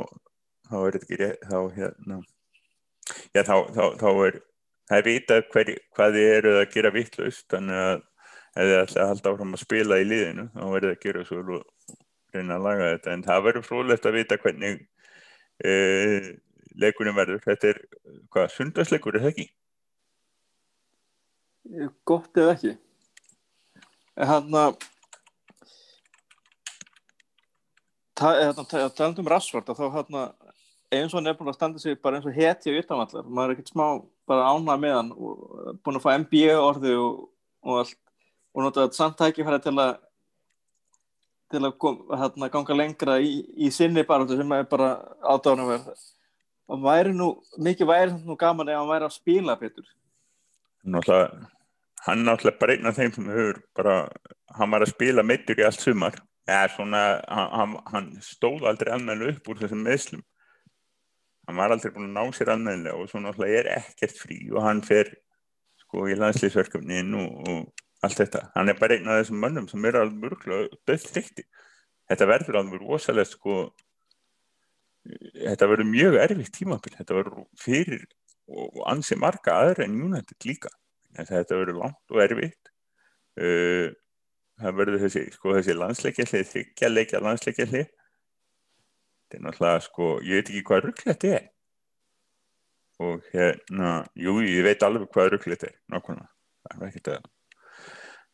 [0.68, 2.20] þá er þetta ekki rétt þá hérna
[3.32, 4.38] já þá, þá, þá er
[4.88, 8.04] það er vita hver, hvað þið eru að gera vittlust þannig að
[8.58, 11.94] ætla að halda áfram að spila í liðinu þá verður það að gera svo og
[12.34, 13.14] reyna að laga þetta.
[13.14, 14.82] En það verður frólægt að vita hvernig
[15.64, 16.28] uh,
[16.82, 17.40] leikurinn verður.
[17.46, 17.80] Þetta er,
[18.34, 19.48] hvað, sundarsleikur er það ekki?
[22.08, 22.74] gott eða ekki.
[24.18, 24.78] Hann að
[28.18, 30.20] talað um Rashford að þá hann
[30.88, 33.52] eins og hann er búin að standa sig bara eins og heti á utanvallar, maður
[33.52, 33.84] er ekkert smá
[34.28, 37.26] bara ánað með hann og búin að fá MBA orði og,
[37.62, 37.98] og allt
[38.54, 39.96] og notað samtæki færa til að
[41.48, 44.90] til að kom, hérna, ganga lengra í, í sinni baráttu sem er bara
[45.24, 45.86] ádáðanverð
[46.68, 49.86] og væri nú, mikið væri samt nú gaman ef hann væri að spila betur.
[50.84, 51.48] Náttúrulega,
[52.04, 53.94] hann náttúrulega bara einn af þeim sem hefur bara,
[54.58, 56.20] hann var að spila meittur í allt sumar.
[56.48, 60.26] Eða svona, hann, hann, stóð aldrei almennilega upp úr þessum meðslum
[61.48, 64.60] hann var aldrei búin að ná sér almennilega og svo náttúrulega er ekkert frí og
[64.66, 65.14] hann fer
[65.80, 69.84] sko í landslýsverkefnin og, og allt þetta, hann er bara einn af þessum mönnum sem
[69.88, 71.44] er alveg mörgulega döðþrykti
[72.08, 73.58] þetta verður alveg rosalega sko
[75.08, 76.94] þetta verður mjög erfitt tímabil.
[76.96, 78.04] Þetta verður fyrir
[78.48, 80.72] og ansi marga aðra en United líka.
[81.16, 82.72] Þetta verður langt og erfitt.
[83.38, 83.92] Uh,
[84.58, 90.50] það verður þessi sko þessi landsleikjalli þryggja leikja landsleikjalli þetta er náttúrulega sko ég veit
[90.50, 91.46] ekki hvað rugglega þetta er.
[92.98, 96.32] Og hérna jú ég veit alveg hvað rugglega þetta er nákvæmlega.
[96.64, 97.28] Það er ekkert að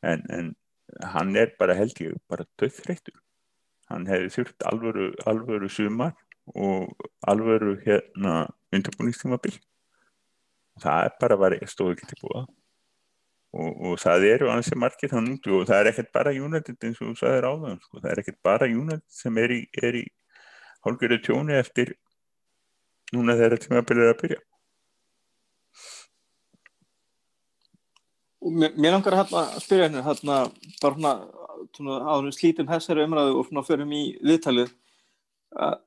[0.05, 0.55] en, en
[1.15, 3.19] hann er bara held ég bara döðþreyttur
[3.91, 6.15] hann hefði þurft alvöru, alvöru sumar
[6.55, 9.57] og alvöru hérna undirbúningstímabil.
[10.83, 12.45] Það er bara var stóð ekki til búa.
[13.55, 17.15] Og, og það eru ansi margir þannig og það er ekkert bara United eins og
[17.21, 18.01] það er áðan sko.
[18.01, 20.03] það er ekkert bara United sem er í, í
[20.83, 21.93] hálfgerðu tjóni eftir
[23.15, 24.41] núna þegar tímabilið er að byrja
[28.45, 30.39] mér, langar hérna að spyrja henni hérna
[30.83, 31.15] bara svona,
[31.77, 34.73] svona áður við slítum þessari umræðu og svona förum í viðtalið
[35.55, 35.79] að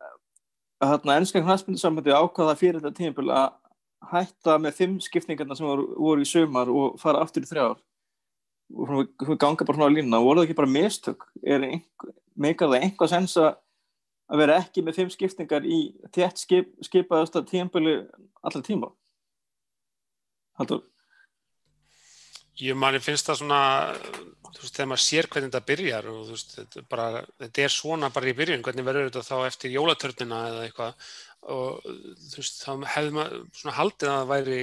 [0.77, 3.47] að hérna ennska knastmyndisambandi ákvaða fyrir þetta tímabil að
[4.11, 7.79] hætta með fimm skiptingarna sem voru, voru í sömar og fara aftur í þrjár.
[8.77, 8.91] Og
[9.25, 11.25] við ganga bara svona á línna og voru það ekki bara mistök?
[12.37, 13.55] Meikar það einhvað sens að
[14.27, 15.79] að vera ekki með fimm skiptingar í
[16.15, 18.01] þétt skip, skipaðasta tímabili
[18.43, 18.91] allar tíma
[20.59, 20.83] Haldur
[22.57, 23.61] Ég manni finnst það svona,
[24.47, 27.07] þú veist, þegar maður sér hvernig þetta byrjar og þú veist, þetta bara,
[27.43, 31.11] þetta er svona bara í byrjun, hvernig verður þetta þá eftir jólatörnina eða eitthvað?
[31.53, 34.59] Og þú veist, þá hefði maður svona haldið að það væri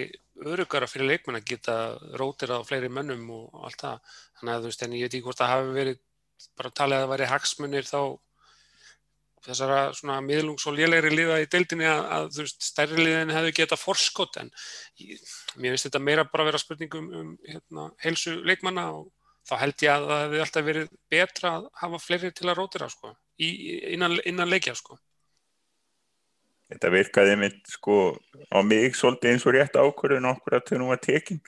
[0.55, 1.77] örugara fyrir leikmenn að geta
[2.19, 5.27] rótir á fleiri mönnum og allt það, þannig að þú veist, en ég veit ekki
[5.29, 6.03] hvort það hafi verið
[6.59, 8.01] bara talið að það væri hagsmunir þá
[9.45, 13.53] þessara svona miðlungs og lélegri liða í deildinni að, að þú veist, stærri liðin hefðu
[13.59, 14.51] geta forskot en
[15.03, 15.23] ég,
[15.59, 19.11] mér finnst þetta meira bara að vera spurningum um hérna, heilsu leikmanna og
[19.45, 22.89] þá held ég að það hefði alltaf verið betra að hafa fleiri til að rótira
[22.93, 23.51] sko, í,
[23.95, 24.99] innan, innan leikja sko.
[26.73, 27.97] Þetta virkaði mitt sko
[28.49, 31.43] á mig svolítið eins og rétt ákvörðun okkur að þau nú var tekin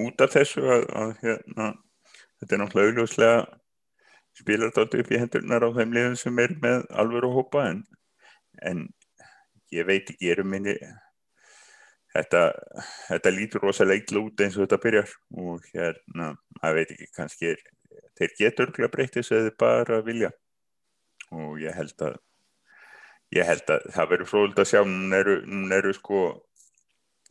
[0.00, 1.66] út af þessu að, að hérna,
[2.40, 3.36] þetta er náttúrulega augljóslega
[4.38, 7.82] spilar þetta upp í hendurnar á þeim liðum sem er með að hópa en,
[8.62, 8.86] en
[9.72, 10.76] ég veit ekki, ég er um minni
[12.12, 12.42] þetta,
[13.08, 15.14] þetta lítur rosalega illa út eins og þetta byrjar
[15.44, 17.62] og hérna, maður veit ekki kannski er,
[18.18, 20.32] þeir getur örgulega breytið sem þeir bara vilja.
[21.32, 22.18] Og ég held að
[23.32, 26.24] ég held að það verður fróðult að sjá núna eru, núna eru sko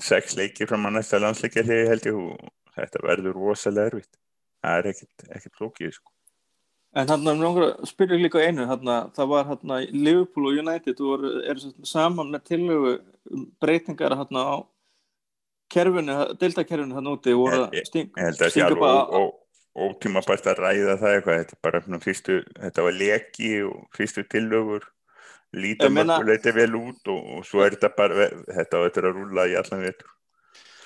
[0.01, 4.17] sex leikir fram að næsta landsleikja held ég og þetta verður rosalega erfitt.
[4.61, 6.13] Það er ekkert flókið sko
[6.91, 10.97] En hann er langar að spyrja líka einu, hana, það var hérna Liverpool og United
[10.99, 12.95] voru, eru saman með tillögu
[13.31, 14.55] um breytingar hérna á
[15.71, 19.37] kerfinu, deltakerfinu hérna úti voru að sting, Ég held að alveg
[19.71, 23.77] ótíma bara að ræða það eitthvað, þetta er bara svona fyrstu, þetta var leki og
[23.95, 24.87] fyrstu tillögur,
[25.55, 29.47] lítið mörguleiti vel út og, og svo er þetta bara, þetta var þetta að rúla
[29.47, 30.11] í allan veitur.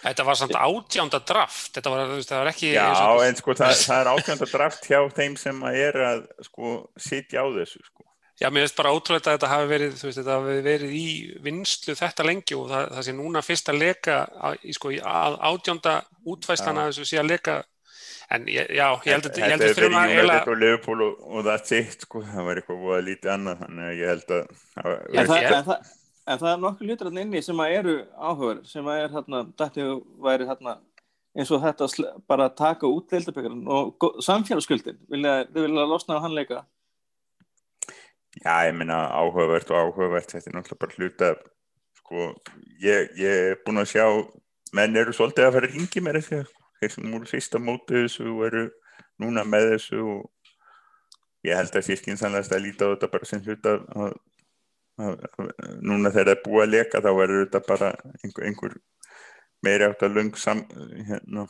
[0.05, 2.71] Þetta var samt átjánda draft, þetta var, þetta var ekki...
[2.75, 2.87] Já,
[3.25, 7.47] en sko það, það er átjánda draft hjá þeim sem er að sko sitja á
[7.55, 8.05] þessu sko.
[8.35, 11.05] Já, mér finnst bara ótrúlega að þetta hafi verið, þú veist, þetta hafi verið í
[11.45, 14.99] vinslu þetta lengi og það, það sé núna fyrst að leka að, í, sko, í
[14.99, 15.93] að átjónda
[16.33, 17.55] útvæslan að þessu sé að leka.
[18.35, 20.61] En ég, já, ég held að Þetta þetta er þurfum að verið eiginlega United og
[20.65, 24.07] Liverpool og, og það sitt sko, það var eitthvað voða lítið annað þannig að ég
[24.11, 24.45] held að
[26.25, 29.41] En, það, er nokkur hlutur þarna inni sem að eru áhugaður, sem að er hérna,
[29.61, 29.89] þetta
[30.25, 30.79] væri hérna
[31.35, 31.87] eins og þetta
[32.29, 36.63] bara að taka út deildabökkarinn og samfélagsskuldin, þið vilja losna á hann leika.
[38.39, 41.31] Já, ég meina áhugavert og áhugavert, þetta er náttúrulega bara hluta,
[42.01, 42.27] sko,
[42.83, 44.05] ég, ég er búin að sjá,
[44.75, 46.41] menn eru svolítið að fara að ringi mér ekki,
[46.81, 48.65] þeir sem voru fyrst að móti þessu og eru
[49.21, 50.55] núna með þessu og
[51.45, 54.17] ég held að sé skynsanlegast að líta á þetta bara sem hluta að
[54.95, 57.91] núna þegar það er búið að leka þá verður þetta bara
[58.23, 58.75] einhver, einhver
[59.65, 60.61] meiri átt að lung sam,
[61.09, 61.45] hérna,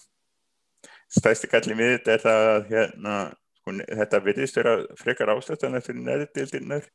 [1.14, 3.18] stæsti kallin við þetta er það að hérna,
[3.60, 6.90] sko, þetta virðist vera frekar ástættanlegt fyrir neðdildinnar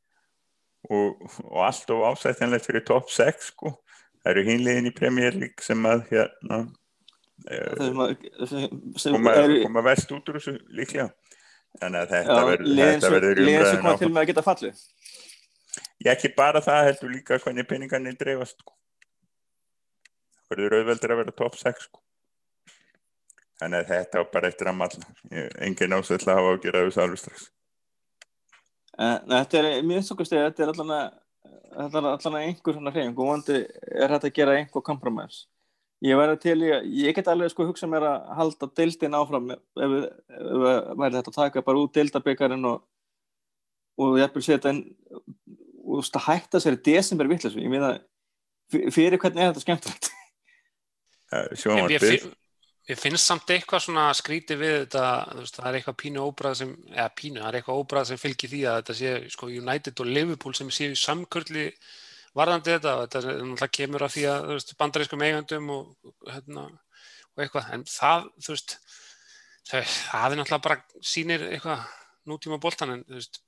[0.91, 3.77] og, og allt og ástættanlegt fyrir top 6 sko.
[4.21, 4.95] það eru hinlegin í
[5.39, 6.61] League sem að hérna
[7.49, 9.35] eh, koma,
[9.65, 11.11] koma verst út úr þessu líklega.
[11.81, 14.81] Þannig að þetta verður umræðin áfram með að geta fallið.
[16.05, 18.75] Ég ekki bara það heldur líka hvernig peningarnir dreifast sko.
[20.35, 22.03] það verður auðveldur að vera top 6 sko.
[23.61, 27.03] þannig að þetta var bara eftir að malla engin ásett að hafa að gera þessu
[27.05, 27.51] alveg strax
[29.01, 29.69] En þetta er,
[30.13, 31.07] okkur stið, þetta er allan að,
[31.87, 35.45] er að einhver svona hreyfing og vandi er þetta að gera einhver kompromæs.
[36.05, 39.51] Ég væri til í að, ég get alveg sko hugsa mér að halda deildin áfram
[39.55, 39.97] ef, ef,
[40.37, 40.67] ef
[41.01, 42.85] væri þetta að taka bara út deildabyggarinn og,
[44.01, 44.85] og jafnvel setja inn
[45.91, 47.61] og þú veist, að hætta sér í desember vittlesu.
[47.61, 47.95] Ég meina,
[48.71, 50.13] fyrir hvernig er þetta skemmtilegt?
[51.35, 52.31] Ég, sjónvarpið
[52.91, 55.05] ég finnst samt eitthvað svona skrítið við þetta,
[55.39, 58.53] veist, það er eitthvað pínu óbræð sem, eða pínu, það er eitthvað óbræð sem fylgir
[58.53, 61.67] því að þetta sé, sko, United og Liverpool sem séu í samkurli
[62.39, 66.67] varðandi þetta þetta er náttúrulega kemur af því að, þú veist, bandarískum eigandum og, hérna,
[67.31, 68.77] og eitthvað, en það, þú veist,
[69.71, 71.87] það, það er náttúrulega bara sýnir eitthvað
[72.31, 73.43] nútíma boltan, en, þú veist,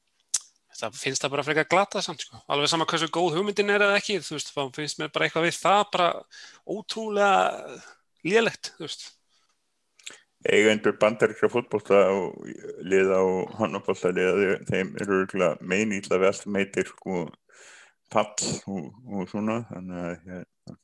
[0.79, 3.99] það finnst það bara frekar glata samt, sko, alveg sama hversu góð hugmyndin er eða
[4.01, 6.09] ekki, þú veist, þá finnst mér bara eitthvað við það bara
[6.77, 7.83] ótrúlega
[8.29, 9.11] lélegt, þú veist.
[10.43, 12.49] eigendur bandaríkra fótbolta og
[12.83, 15.21] liða og hannabólta liða þeim eru
[16.33, 17.29] allt sem heitir sko
[18.13, 20.77] pall og, og svona þannig að hérna,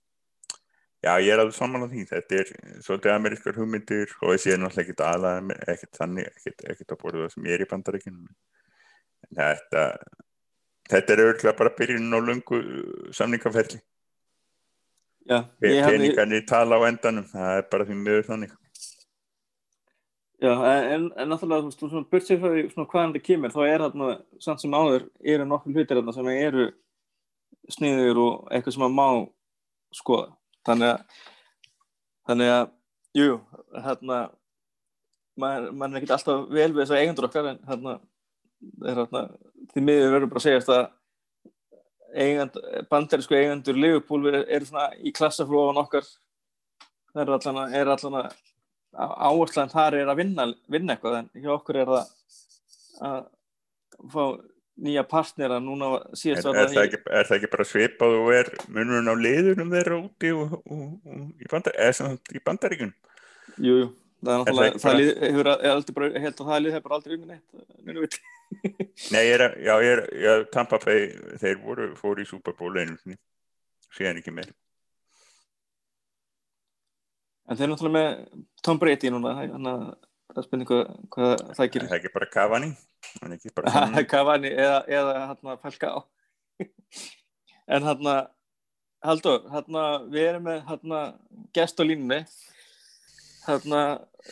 [1.05, 2.53] já ég er alveg saman á því þetta er
[2.87, 7.35] svolítið amerískar hugmyndir og þessi er náttúrulega ekkert aðlega ekkert þannig, ekkert, að borða það
[7.35, 8.33] sem ég er í bandaríkinu
[9.27, 9.85] þetta
[10.89, 12.63] þetta er auðvitað bara byrjun á lungu
[13.17, 13.83] samningaferli
[15.29, 18.55] Já, ég hefði, peningarnir tala á endanum það er bara því miður þannig
[20.39, 20.53] já,
[20.95, 24.11] en, en náttúrulega, þú veist, sér frá því hvaðan þetta kemur, þá er þarna,
[24.43, 26.69] samt sem áður, eru nokkur hlutir þarna sem eru
[27.75, 29.09] sniður og eitthvað sem að má
[29.99, 30.31] skoða.
[30.69, 31.25] Þannig að,
[32.29, 32.71] þannig að,
[33.19, 33.39] jú,
[33.89, 34.21] hérna,
[35.39, 37.99] maður, maður er ekki alltaf vel við þessar eigendur okkar, en hérna,
[38.59, 40.87] því miður verður bara að segjast að
[42.18, 42.59] eigand,
[42.90, 46.07] bandarísku eigendur Liverpool eru er svona í klassaflófan okkar
[47.12, 48.31] það er allan að, er allan að
[49.29, 52.14] áherslan þar er að vinna, vinna eitthvað en hjá okkur er það
[53.09, 53.27] að
[54.14, 54.23] fá
[54.79, 58.51] nýja partnera núna síðast Er, er, það ekki, er það ekki bara svipað og er
[58.71, 61.79] munurinn á liðunum þeirra úti og, og, og í, bandar,
[62.31, 62.92] í bandaríkun?
[63.59, 63.88] jú, jú,
[64.23, 67.16] það er það náttúrulega ekki það bara- lið, hefur aldrei bara, það lið hefur aldrei
[67.18, 68.23] unnið neitt neinu viti.
[69.13, 71.09] Nei, ég er, að- já, ég er, já, Tampa Bay,
[71.43, 73.19] þeir voru, fóru í Super Bowl einu sinni,
[73.97, 74.53] síðan ekki meir.
[77.49, 79.85] en þeir eru náttúrulega með Tom Brady núna þannig að
[80.29, 82.67] það er spurning hvað, það Er gerir það ekki bara Cavani?
[83.23, 85.99] Hann er ekki bara Cavani eða, eða hérna Falka á
[87.77, 88.17] en hérna
[89.07, 91.01] Haldur, hérna við erum með hérna
[91.57, 92.20] gest á línunni
[93.47, 93.83] hérna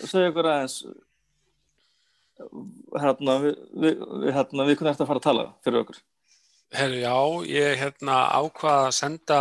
[0.02, 0.76] segja ykkur aðeins
[3.00, 4.04] hérna við, við,
[4.36, 6.02] hérna, við kunum eftir að fara að tala fyrir okkur.
[6.76, 7.16] Herru, já,
[7.52, 9.40] ég hérna ákvað að senda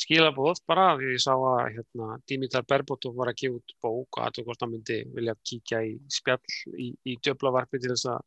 [0.00, 4.24] skilabóð bara því ég sá að hérna, Dimitar Berbotov var að gefa út bók og
[4.26, 6.40] að hvort hann myndi vilja kíkja í spjall
[6.72, 8.24] í, í djöflavarpi til þess að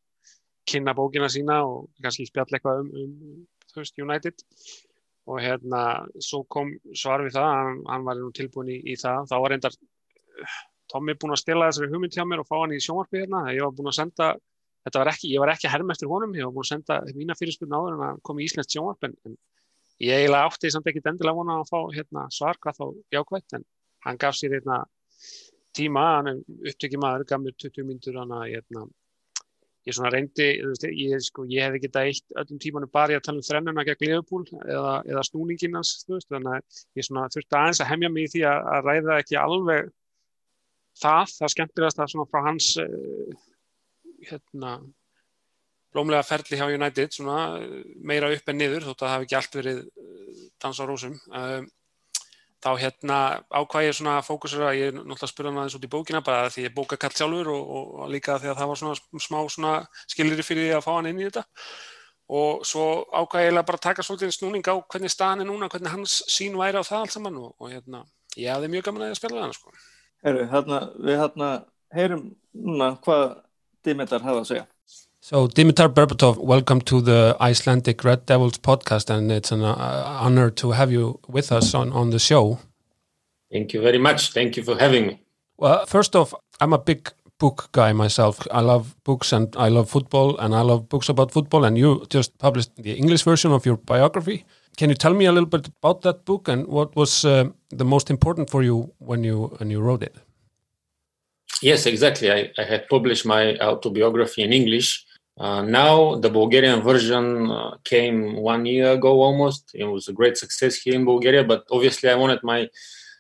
[0.70, 3.42] kynna bókina sína og kannski spjall eitthvað um, um
[3.74, 4.46] þú veist, United.
[5.24, 5.82] Og hérna
[6.20, 9.30] svo kom svar við það hann, hann var nú tilbúin í, í það.
[9.32, 9.78] Þá var reyndar
[10.94, 13.48] Tommi búin að stela þessari hugmynd hjá mér og fá hann í sjónvarpi hérna.
[13.54, 14.34] Ég var búin að senda
[14.84, 17.00] þetta var ekki, ég var ekki að herma eftir honum, ég var búin að senda
[17.16, 19.38] mína fyrirspurn áður en að koma í Íslands sjónvarp en, en
[20.04, 22.86] ég eiginlega átti samt ekki endilega vona að fá hérna, svar hvað þá
[23.16, 23.66] jákvæmt en
[24.08, 24.82] hann gaf sér hérna,
[25.74, 28.84] tíma, hann er upptökjum maður, gaf mér 20 myndur hérna,
[29.84, 33.26] ég svona reyndi, ég, sko, ég hef ekki þetta eitt öllum tímanu bara í að
[33.26, 37.92] tala um þrennuna gegn Liverpool eða, eða snúninginans þannig að ég svona þurfti aðeins að
[37.92, 39.92] hemja mig í því að, að ræða ekki alveg
[41.00, 43.38] það, það skemmtilegast að svona frá hans uh,
[44.30, 44.74] hérna
[45.94, 47.38] blómlega ferli hjá United svona
[48.02, 51.18] meira upp en niður þótt að það hef ekki allt verið uh, dans á rósum
[51.30, 51.72] um,
[52.64, 53.18] þá hérna
[53.52, 56.22] ákvæði ég svona fókusur að ég er náttúrulega að spyrja hann aðeins út í bókina
[56.24, 59.40] bara því ég bóka kallt sjálfur og, og, líka því að það var svona smá
[59.52, 59.74] svona
[60.14, 61.44] skilir fyrir því að fá hann inn í þetta
[62.34, 65.92] og svo ákvæði ég bara að taka svolítið snúning á hvernig staðan er núna, hvernig
[65.92, 68.06] hans sín væri á það allt saman og, og hérna
[68.40, 69.76] ég hafði mjög gaman að ég spila það sko.
[70.24, 71.48] Heru, hérna, við hérna
[71.92, 72.22] heyrum
[72.56, 73.42] núna hvað
[73.84, 74.68] Dimitar hafa að segja
[75.20, 79.76] So, Dimitar Berbatov, welcome to the Icelandic Red Devils podcast, and it's an uh,
[80.22, 82.60] honor to have you with us on, on the show.
[83.52, 84.32] Thank you very much.
[84.32, 85.20] Thank you for having me.
[85.58, 88.48] Well, first off, I'm a big book guy myself.
[88.52, 91.66] I love books and I love football, and I love books about football.
[91.66, 94.46] And you just published the English version of your biography.
[94.78, 97.86] Can you tell me a little bit about that book and what was uh, the
[97.86, 100.16] most important for you when you when you wrote it?
[101.62, 102.32] Yes, exactly.
[102.32, 105.06] I, I had published my autobiography in English
[105.38, 109.72] uh, now the Bulgarian version uh, came one year ago almost.
[109.74, 112.70] It was a great success here in Bulgaria, but obviously I wanted my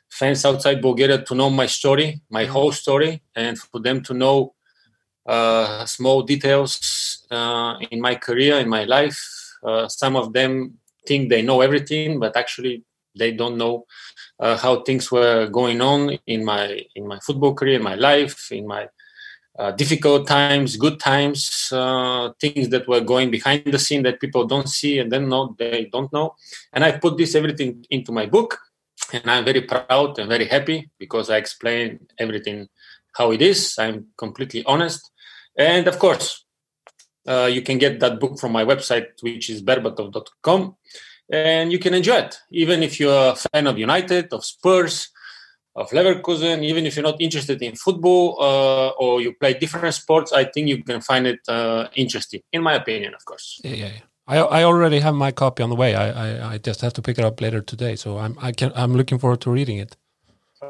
[0.10, 4.54] fans outside Bulgaria to know my story, my whole story, and for them to know
[5.26, 9.20] uh, small details uh, in my career, in my life.
[9.64, 10.78] Uh, some of them
[11.08, 12.84] think they know everything, but actually
[13.16, 13.86] they don't know
[14.40, 18.52] uh, how things were going on in my in my football career, in my life,
[18.52, 18.88] in my
[19.60, 24.46] uh, difficult times, good times, uh, things that were going behind the scene that people
[24.46, 26.36] don't see and then know they don't know.
[26.74, 28.58] And I put this everything into my book,
[29.12, 32.68] and I'm very proud and very happy because I explain everything
[33.16, 33.76] how it is.
[33.78, 35.12] I'm completely honest,
[35.58, 36.43] and of course,
[37.28, 40.76] uh, you can get that book from my website, which is berbatov.com,
[41.30, 45.10] and you can enjoy it, even if you're a fan of United, of Spurs
[45.76, 50.32] of Leverkusen, even if you're not interested in football uh, or you play different sports,
[50.32, 53.60] I think you can find it uh, interesting, in my opinion, of course.
[53.64, 53.92] Yeah, yeah.
[54.28, 55.96] I, I already have my copy on the way.
[55.96, 58.72] I, I, I just have to pick it up later today, so I'm I can
[58.74, 59.98] I'm looking forward to reading it.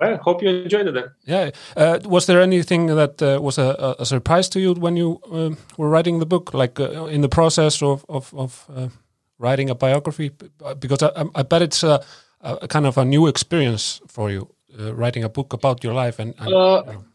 [0.02, 1.12] I hope you enjoyed it then.
[1.26, 1.52] Yeah.
[1.76, 5.52] Uh, was there anything that uh, was a, a, surprise to you when you uh,
[5.78, 8.90] were writing the book, like uh, in the process of of, of uh,
[9.38, 10.32] writing a biography?
[10.80, 12.04] Because I, I bet it's a,
[12.42, 16.20] a, kind of a new experience for you uh, writing a book about your life
[16.20, 17.06] and, and uh, you know.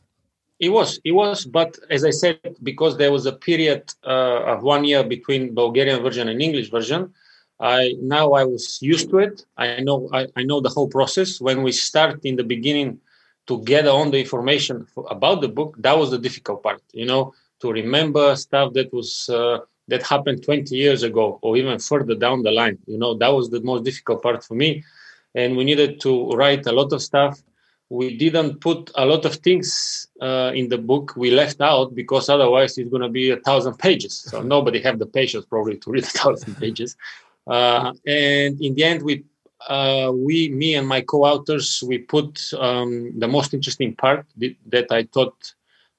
[0.60, 4.62] it was it was but as i said because there was a period uh, of
[4.62, 7.12] one year between bulgarian version and english version
[7.60, 9.44] i now i was used to it.
[9.56, 11.40] I know i, I know the whole process.
[11.40, 13.00] When we start in the beginning
[13.48, 17.06] to gather on the information for, about the book that was the difficult part you
[17.06, 22.14] know to remember stuff that was uh, that happened 20 years ago or even further
[22.14, 24.84] down the line you know that was the most difficult part for me.
[25.34, 27.40] And we needed to write a lot of stuff.
[27.90, 31.14] We didn't put a lot of things uh, in the book.
[31.16, 34.14] We left out because otherwise it's going to be a thousand pages.
[34.30, 36.96] So nobody have the patience probably to read a thousand pages
[37.48, 39.24] uh, and in the end we
[39.68, 44.26] uh, we me and my co-authors we put um, the most interesting part
[44.66, 45.36] that i thought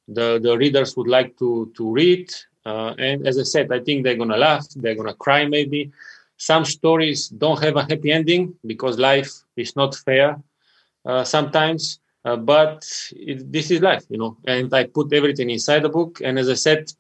[0.08, 2.32] the, the readers would like to to read
[2.66, 5.46] uh, and as i said i think they're going to laugh they're going to cry
[5.46, 5.92] maybe
[6.38, 10.38] some stories don't have a happy ending because life is not fair
[11.06, 14.38] uh, sometimes, uh, but it, this is life, you know.
[14.46, 16.22] And I put everything inside the book.
[16.24, 16.92] And as I said,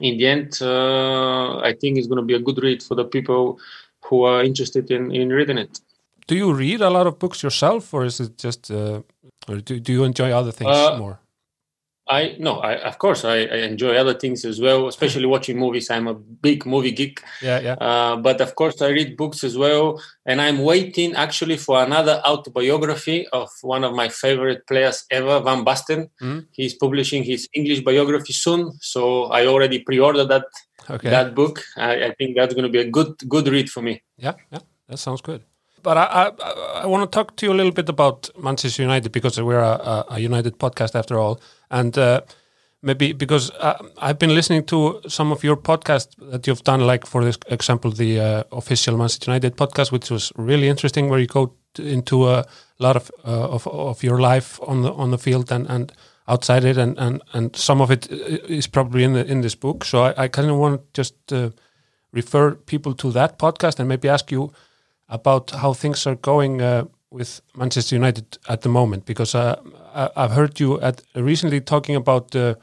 [0.00, 3.04] in the end, uh, I think it's going to be a good read for the
[3.04, 3.58] people
[4.04, 5.80] who are interested in, in reading it.
[6.26, 9.02] Do you read a lot of books yourself, or is it just, or
[9.64, 11.18] do, do you enjoy other things more?
[12.10, 15.90] I no, I of course I, I, enjoy other things as well, especially watching movies.
[15.90, 17.22] I'm a big movie geek.
[17.40, 17.74] Yeah, yeah.
[17.74, 22.20] Uh, but of course, I read books as well, and I'm waiting actually for another
[22.26, 26.10] autobiography of one of my favorite players ever, Van Basten.
[26.20, 26.40] Mm-hmm.
[26.50, 30.46] He's publishing his English biography soon, so I already pre-ordered that
[30.90, 31.10] okay.
[31.10, 31.62] that book.
[31.76, 34.02] I, I think that's going to be a good good read for me.
[34.16, 35.42] Yeah, yeah, that sounds good.
[35.82, 39.12] But I, I, I want to talk to you a little bit about Manchester United
[39.12, 41.40] because we're a, a United podcast after all
[41.70, 42.20] and uh,
[42.82, 47.06] maybe because uh, I've been listening to some of your podcasts that you've done, like
[47.06, 51.26] for this example, the uh, official Manchester United podcast, which was really interesting, where you
[51.26, 52.44] go into a
[52.78, 55.92] lot of, uh, of of your life on the on the field and and
[56.28, 59.84] outside it, and and and some of it is probably in the in this book.
[59.84, 61.50] So I, I kind of want to just uh,
[62.12, 64.52] refer people to that podcast and maybe ask you
[65.08, 69.56] about how things are going uh, with Manchester United at the moment because uh,
[70.16, 72.54] I've heard you at recently talking about uh,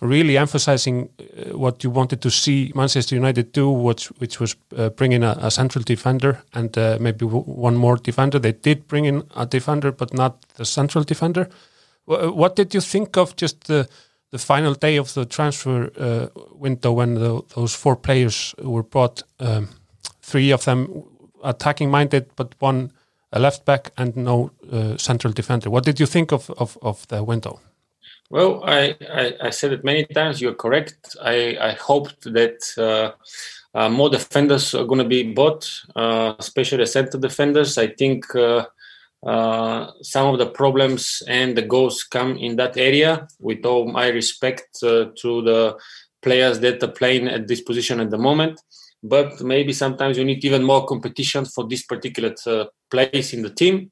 [0.00, 4.88] really emphasizing uh, what you wanted to see Manchester United do, which which was uh,
[4.90, 8.38] bring in a, a central defender and uh, maybe one more defender.
[8.38, 11.48] They did bring in a defender, but not the central defender.
[12.06, 13.88] W what did you think of just the
[14.30, 19.22] the final day of the transfer uh, window when the, those four players were brought?
[19.38, 19.68] Um,
[20.22, 21.04] three of them
[21.42, 22.90] attacking minded, but one
[23.32, 25.70] a left back and no uh, central defender.
[25.70, 27.60] What did you think of of, of the window?
[28.30, 30.40] Well, I, I, I, said it many times.
[30.40, 31.16] You're correct.
[31.22, 33.12] I, I hoped that uh,
[33.74, 35.66] uh, more defenders are going to be bought,
[35.96, 37.78] uh, especially center defenders.
[37.78, 38.66] I think uh,
[39.26, 43.28] uh, some of the problems and the goals come in that area.
[43.40, 45.78] With all my respect uh, to the
[46.20, 48.60] players that are playing at this position at the moment,
[49.02, 52.34] but maybe sometimes you need even more competition for this particular
[52.90, 53.90] place in the team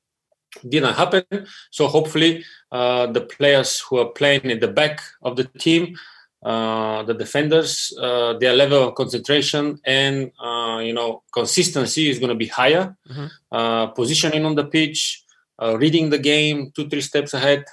[0.68, 1.24] didn't happen.
[1.70, 5.96] So hopefully, uh, the players who are playing at the back of the team,
[6.44, 12.30] uh, the defenders, uh, their level of concentration and uh, you know consistency is going
[12.30, 12.96] to be higher.
[13.08, 13.26] Mm-hmm.
[13.50, 15.24] Uh, positioning on the pitch,
[15.60, 17.64] uh, reading the game two three steps ahead.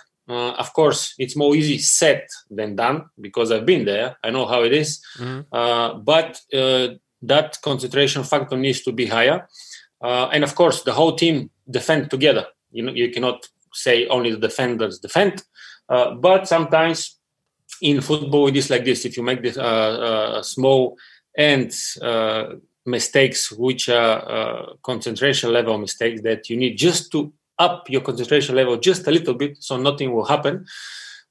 [0.63, 4.15] of course, it's more easy said than done because I've been there.
[4.23, 5.01] I know how it is.
[5.19, 6.03] Mm-hmm.
[6.11, 6.41] but
[7.25, 9.47] that concentration factor needs to be higher.
[10.03, 12.45] And of course, the whole team defend together.
[12.71, 15.43] You know you cannot say only the defenders defend
[15.89, 17.17] uh, but sometimes
[17.81, 19.05] in football it is like this.
[19.05, 20.97] If you make this uh, uh, small
[21.37, 27.89] and uh, mistakes which are uh, concentration level mistakes that you need just to up
[27.89, 30.65] your concentration level just a little bit so nothing will happen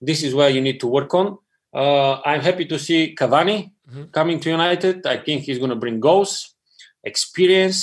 [0.01, 1.39] this is where you need to work on.
[1.75, 4.05] Uh, i'm happy to see cavani mm-hmm.
[4.05, 5.07] coming to united.
[5.07, 6.55] I think he's going to bring goals
[7.05, 7.79] experience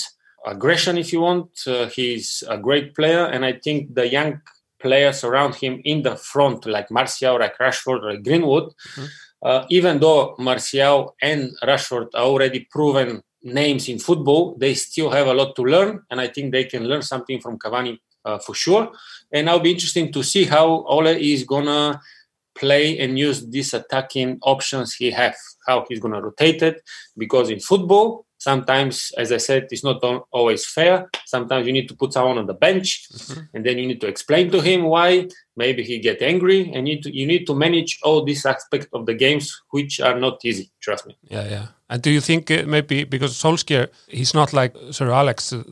[0.49, 1.49] aggression if you want.
[1.65, 4.41] Uh, he's a great player, and I think the young
[4.81, 9.05] players around him in the front, like Martial, like Rashford, like Greenwood, mm-hmm.
[9.43, 15.27] uh, even though Martial and Rashford are already proven names in football, they still have
[15.27, 18.55] a lot to learn, and I think they can learn something from Cavani uh, for
[18.55, 18.91] sure.
[19.31, 22.01] And I'll be interesting to see how Ole is gonna
[22.55, 25.37] play and use these attacking options he have,
[25.67, 26.81] how he's gonna rotate it,
[27.17, 29.97] because in football sometimes as i said it's not
[30.37, 30.95] always fair
[31.35, 33.41] sometimes you need to put someone on the bench mm-hmm.
[33.53, 35.09] and then you need to explain to him why
[35.63, 38.87] maybe he get angry and you need to, you need to manage all these aspects
[38.97, 39.45] of the games
[39.75, 43.33] which are not easy trust me yeah yeah and do you think uh, maybe because
[43.43, 45.63] Solskjaer he's not like Sir Alex uh,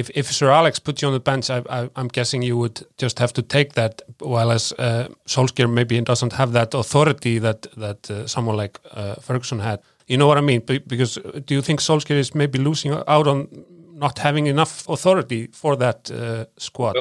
[0.00, 3.18] if, if Sir Alex put you on the bench, I, am guessing you would just
[3.18, 4.02] have to take that.
[4.18, 9.14] While as uh, Solskjaer maybe doesn't have that authority that that uh, someone like uh,
[9.16, 9.80] Ferguson had.
[10.10, 10.62] You know what I mean?
[10.66, 13.46] Because uh, do you think Solskjaer is maybe losing out on
[13.94, 16.96] not having enough authority for that uh, squad?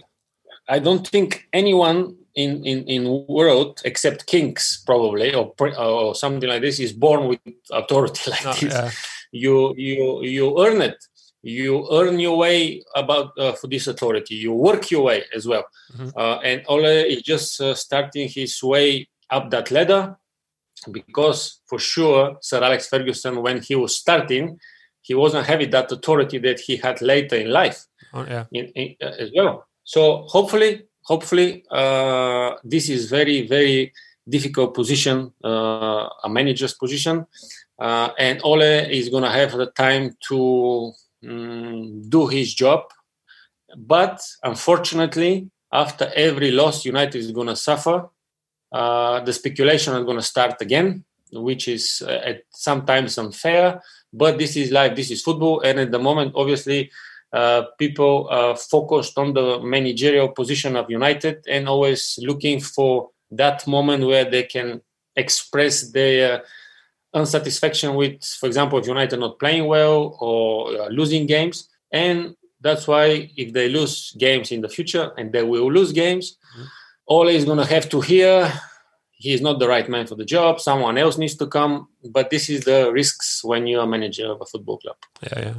[0.68, 6.62] I don't think anyone in, in, in world except kings probably or, or something like
[6.62, 7.40] this is born with
[7.72, 8.74] authority like this.
[8.74, 8.92] Yeah.
[9.32, 10.98] You you you earn it.
[11.42, 14.36] You earn your way about uh, for this authority.
[14.36, 15.66] You work your way as well.
[15.98, 16.10] Mm-hmm.
[16.16, 20.16] Uh, and Ole is just uh, starting his way up that ladder
[20.92, 24.60] because for sure Sir Alex Ferguson, when he was starting,
[25.02, 28.46] he wasn't having that authority that he had later in life oh, yeah.
[28.52, 29.66] in, in, uh, as well.
[29.84, 33.94] So hopefully, hopefully, uh, this is very very
[34.28, 37.26] difficult position, uh, a manager's position,
[37.80, 40.92] uh, and Ole is gonna have the time to
[41.28, 42.82] um, do his job.
[43.78, 48.10] But unfortunately, after every loss, United is gonna suffer
[48.72, 53.82] uh, the speculation is going to start again, which is uh, at sometimes unfair.
[54.12, 56.92] But this is life, this is football, and at the moment, obviously,
[57.32, 63.68] uh, people are focused on the managerial position of United and always looking for that
[63.68, 64.82] moment where they can
[65.16, 66.44] express their
[67.14, 71.70] unsatisfaction with, for example, if United not playing well or uh, losing games.
[71.92, 76.38] And that's why if they lose games in the future, and they will lose games,
[76.56, 76.66] mm-hmm.
[77.10, 78.52] Ole is going to have to hear
[79.20, 80.60] he's not the right man for the job.
[80.60, 81.88] Someone else needs to come.
[82.10, 84.96] But this is the risks when you are manager of a football club.
[85.22, 85.54] Yeah, yeah.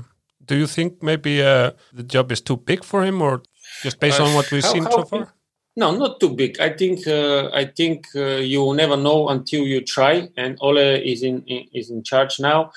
[0.44, 3.42] Do you think maybe uh, the job is too big for him, or
[3.82, 5.34] just based uh, on what we've how, seen how, so far?
[5.76, 6.58] No, not too big.
[6.58, 10.28] I think uh, I think uh, you will never know until you try.
[10.36, 12.72] And Ole is in, in is in charge now.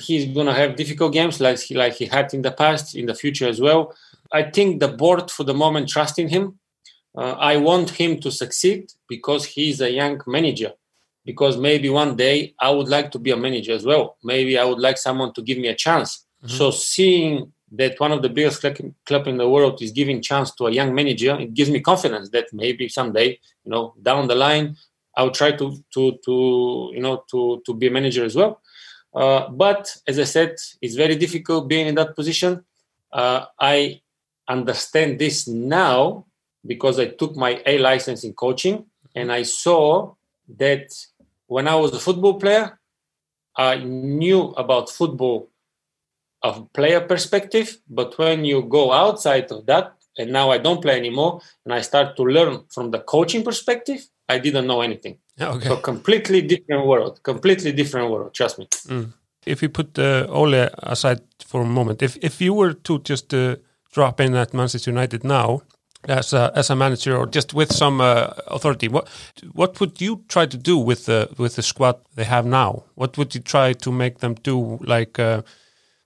[0.00, 3.14] He's gonna have difficult games like he like he had in the past, in the
[3.14, 3.94] future as well.
[4.32, 6.58] I think the board for the moment trust in him
[7.16, 10.72] uh, I want him to succeed because he's a young manager.
[11.24, 14.16] Because maybe one day I would like to be a manager as well.
[14.22, 16.24] Maybe I would like someone to give me a chance.
[16.44, 16.56] Mm-hmm.
[16.56, 18.64] So seeing that one of the biggest
[19.06, 22.28] club in the world is giving chance to a young manager, it gives me confidence
[22.30, 24.76] that maybe someday, you know, down the line,
[25.16, 28.60] I'll try to to to you know to to be a manager as well.
[29.14, 32.62] Uh, but as I said, it's very difficult being in that position.
[33.10, 34.02] Uh, I
[34.46, 36.26] understand this now
[36.66, 40.14] because I took my A license in coaching and I saw
[40.58, 40.88] that
[41.46, 42.78] when I was a football player,
[43.56, 45.48] I knew about football
[46.42, 50.96] of player perspective, but when you go outside of that, and now I don't play
[50.96, 55.18] anymore, and I start to learn from the coaching perspective, I didn't know anything.
[55.40, 55.68] Okay.
[55.68, 58.34] So completely different world, completely different world.
[58.34, 58.68] Trust me.
[59.46, 63.32] if we put uh, Ole aside for a moment, if if you were to just
[63.32, 63.56] uh,
[63.92, 65.62] drop in at Manchester United now
[66.08, 69.08] as a as a manager or just with some uh, authority, what
[69.52, 72.84] what would you try to do with the with the squad they have now?
[72.94, 74.78] What would you try to make them do?
[74.82, 75.42] Like, uh,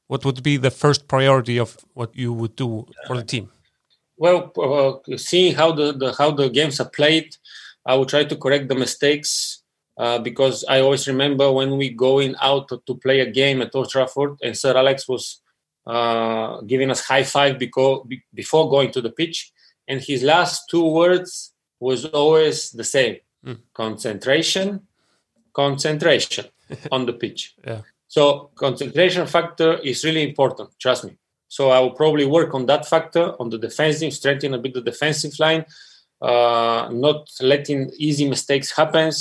[0.07, 3.51] what would be the first priority of what you would do for the team?
[4.17, 7.37] Well, uh, seeing how the, the how the games are played,
[7.87, 9.63] I will try to correct the mistakes
[9.97, 13.75] uh, because I always remember when we going out to, to play a game at
[13.75, 15.41] Old Trafford and Sir Alex was
[15.87, 19.53] uh, giving us high five because, before going to the pitch,
[19.91, 23.17] and his last two words was always the same:
[23.75, 24.87] concentration,
[25.53, 26.47] concentration
[26.93, 27.55] on the pitch.
[27.67, 27.83] Yeah.
[28.07, 30.71] So concentration factor is really important.
[30.81, 31.17] Trust me.
[31.49, 34.81] So I will probably work on that factor on the defensive, strengthen a bit the
[34.81, 35.65] defensive line,
[36.23, 39.13] uh, not letting easy mistakes happen.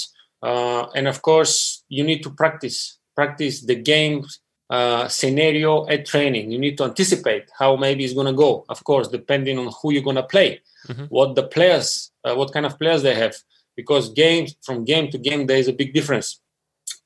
[0.42, 4.24] Uh, and of course, you need to practice practice the game
[4.70, 6.52] uh, scenario at training.
[6.52, 8.66] You need to anticipate how maybe it's going to go.
[8.70, 10.62] Of course, depending on who you're going to play,
[11.10, 13.36] what the players, uh, what kind of players they have,
[13.76, 16.40] because games from game to game there is a big difference.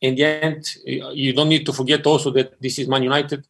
[0.02, 3.46] In the end, you you don't need to forget also that this is Man United.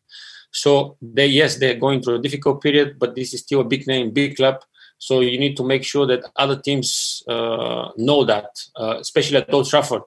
[0.52, 3.88] So they yes they're going through a difficult period, but this is still a big
[3.88, 4.62] name, big club.
[4.98, 9.54] So you need to make sure that other teams uh, know that, uh, especially at
[9.54, 10.04] Old Trafford,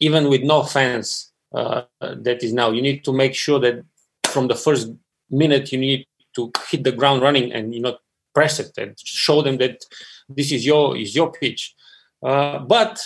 [0.00, 1.27] even with no fans.
[1.54, 2.70] Uh, that is now.
[2.70, 3.84] You need to make sure that
[4.26, 4.90] from the first
[5.30, 7.96] minute you need to hit the ground running and you know
[8.34, 9.84] press it and show them that
[10.28, 11.74] this is your is your pitch.
[12.22, 13.00] Uh, but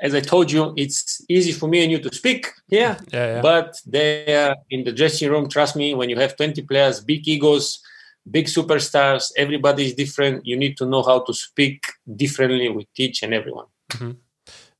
[0.00, 2.96] as I told you, it's easy for me and you to speak here.
[3.12, 3.40] Yeah, yeah.
[3.40, 7.80] But there in the dressing room, trust me, when you have 20 players, big egos,
[8.30, 10.46] big superstars, everybody is different.
[10.46, 11.82] You need to know how to speak
[12.14, 13.66] differently with each and everyone.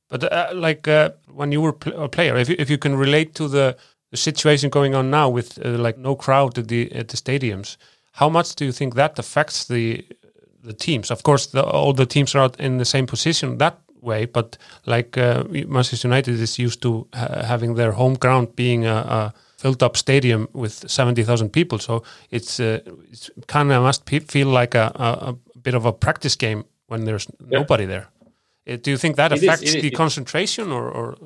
[0.09, 2.95] But uh, like uh, when you were pl- a player, if you, if you can
[2.95, 3.77] relate to the,
[4.11, 7.77] the situation going on now with uh, like no crowd at the at the stadiums,
[8.13, 10.03] how much do you think that affects the
[10.63, 11.11] the teams?
[11.11, 14.57] Of course, the, all the teams are out in the same position that way, but
[14.85, 19.33] like uh, Manchester United is used to ha having their home ground being a, a
[19.57, 22.79] filled up stadium with seventy thousand people, so it's, uh,
[23.11, 26.63] it's kind of must pe- feel like a, a, a bit of a practice game
[26.87, 28.07] when there's nobody there.
[28.69, 31.17] Uh, Do you think that It is- affects it is- the it- concentration, or, or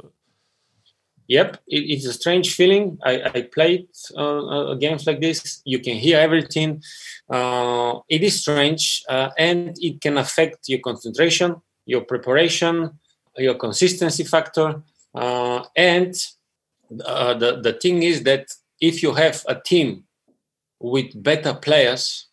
[1.28, 2.98] Yep, it, it's a strange feeling.
[3.04, 3.88] I, I played
[4.18, 5.62] uh, uh, games like this.
[5.66, 6.84] You can hear everything.
[7.30, 13.00] Uh, it is strange, uh, and it can affect your concentration, your preparation,
[13.38, 14.84] your consistency factor.
[15.16, 16.14] Uh, and
[17.06, 18.46] uh, the the thing is that
[18.82, 20.04] if you have a team
[20.80, 22.28] with better players,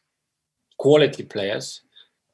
[0.78, 1.82] quality players,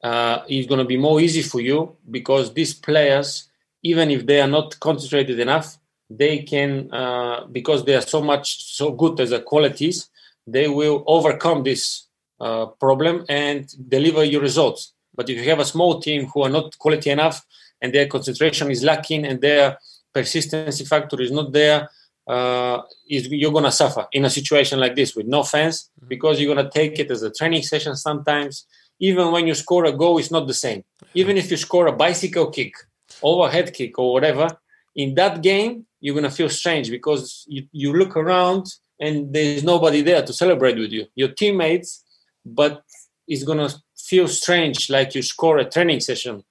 [0.03, 3.49] uh, it's going to be more easy for you because these players,
[3.83, 5.77] even if they are not concentrated enough,
[6.09, 10.09] they can uh, because they are so much so good as a qualities,
[10.45, 12.07] they will overcome this
[12.39, 14.93] uh, problem and deliver you results.
[15.13, 17.43] But if you have a small team who are not quality enough
[17.81, 19.77] and their concentration is lacking and their
[20.13, 21.89] persistency factor is not there,
[22.27, 26.53] uh, is you're gonna suffer in a situation like this with no fans because you're
[26.53, 28.65] gonna take it as a training session sometimes.
[28.99, 30.83] Even when you score a goal, it's not the same.
[31.13, 32.73] Even if you score a bicycle kick,
[33.21, 34.47] overhead kick, or whatever,
[34.95, 38.65] in that game you're gonna feel strange because you, you look around
[38.99, 41.05] and there's nobody there to celebrate with you.
[41.15, 42.03] Your teammates,
[42.45, 42.83] but
[43.27, 46.43] it's gonna feel strange like you score a training session.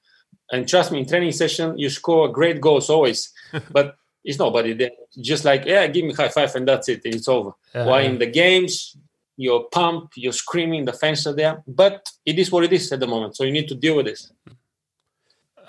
[0.50, 3.32] And trust me, in training session you score great goals always,
[3.70, 4.90] but it's nobody there.
[5.20, 7.04] Just like yeah, give me high five and that's it.
[7.04, 7.52] and It's over.
[7.72, 8.08] While yeah.
[8.08, 8.96] in the games
[9.36, 13.00] you're pumped, you're screaming, the fans are there, but it is what it is at
[13.00, 13.36] the moment.
[13.36, 14.32] So you need to deal with this.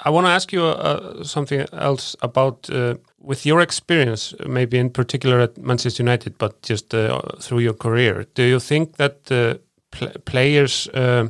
[0.06, 4.90] I want to ask you uh, something else about uh, with your experience, maybe in
[4.92, 8.26] particular at Manchester United, but just uh, through your career.
[8.36, 9.56] Do you think that uh,
[9.92, 11.30] pl players uh,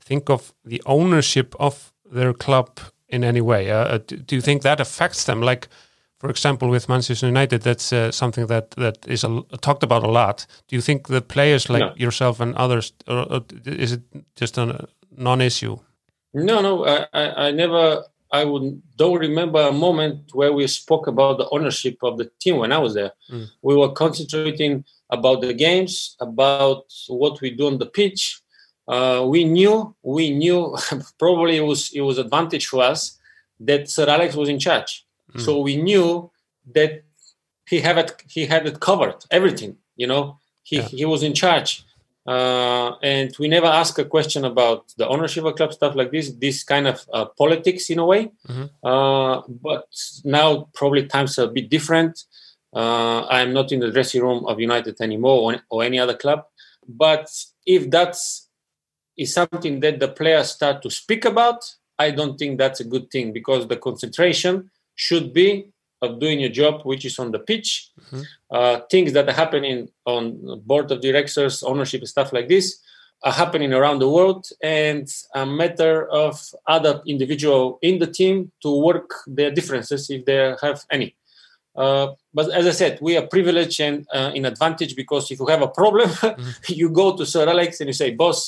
[0.00, 3.70] think of the ownership of their club in any way?
[3.70, 5.40] Uh, do, do you think that affects them?
[5.40, 5.68] Like,
[6.20, 10.10] for example, with Manchester United, that's uh, something that that is a, talked about a
[10.10, 10.46] lot.
[10.68, 11.92] Do you think the players like No.
[11.96, 14.02] yourself and others, or, or is it
[14.36, 15.76] just a non-issue?
[16.34, 21.06] No, no, I, I, I never I would don't remember a moment where we spoke
[21.06, 23.12] about the ownership of the team when I was there.
[23.32, 23.46] Mm.
[23.62, 28.40] We were concentrating about the games, about what we do on the pitch.
[28.86, 30.76] Uh, we knew, we knew.
[31.18, 33.18] probably it was it was advantage for us
[33.60, 35.40] that Sir Alex was in charge, Mm.
[35.44, 36.30] so we knew
[36.74, 37.02] that
[37.68, 39.76] he had it, he had it covered, everything.
[39.96, 40.88] You know, he Yeah.
[40.88, 41.84] he was in charge.
[42.26, 46.30] Uh, and we never ask a question about the ownership of club stuff like this,
[46.34, 48.30] this kind of uh, politics in a way.
[48.48, 48.70] Mhm.
[48.84, 49.86] Uh, but
[50.24, 52.14] now probably times are a bit different.
[52.74, 56.44] Uh, I'm not in the dressing room of United anymore or, or any other club.
[56.86, 57.26] But
[57.66, 58.48] if that's
[59.16, 61.60] is something that the players start to speak about,
[61.98, 64.70] I don't think that's a good thing because the concentration
[65.06, 65.50] should be
[66.02, 67.70] of doing your job, which is on the pitch.
[68.50, 70.22] Uh, things that are happening on
[70.70, 72.66] board of directors, ownership, stuff like this
[73.22, 75.94] are happening around the world, and a matter
[76.24, 76.34] of
[76.66, 81.14] other individual in the team to work their differences if they have any.
[81.76, 85.46] Uh, but as I said, we are privileged and uh, in advantage because if you
[85.46, 86.10] have a problem,
[86.80, 88.38] you go to Sir Alex and you say, "Boss,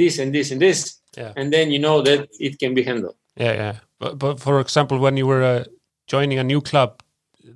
[0.00, 0.78] this and this and this,"
[1.16, 1.32] Yeah.
[1.38, 3.16] and then you know that it can be handled.
[3.36, 3.74] Yeah, yeah.
[4.00, 5.64] But, but for example, when you were uh,
[6.08, 6.90] joining a new club,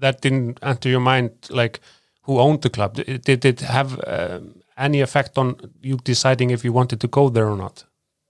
[0.00, 1.80] that didn't enter your mind, like
[2.22, 2.94] who owned the club?
[2.94, 7.28] Did, did it have um, any effect on you deciding if you wanted to go
[7.28, 7.84] there or not?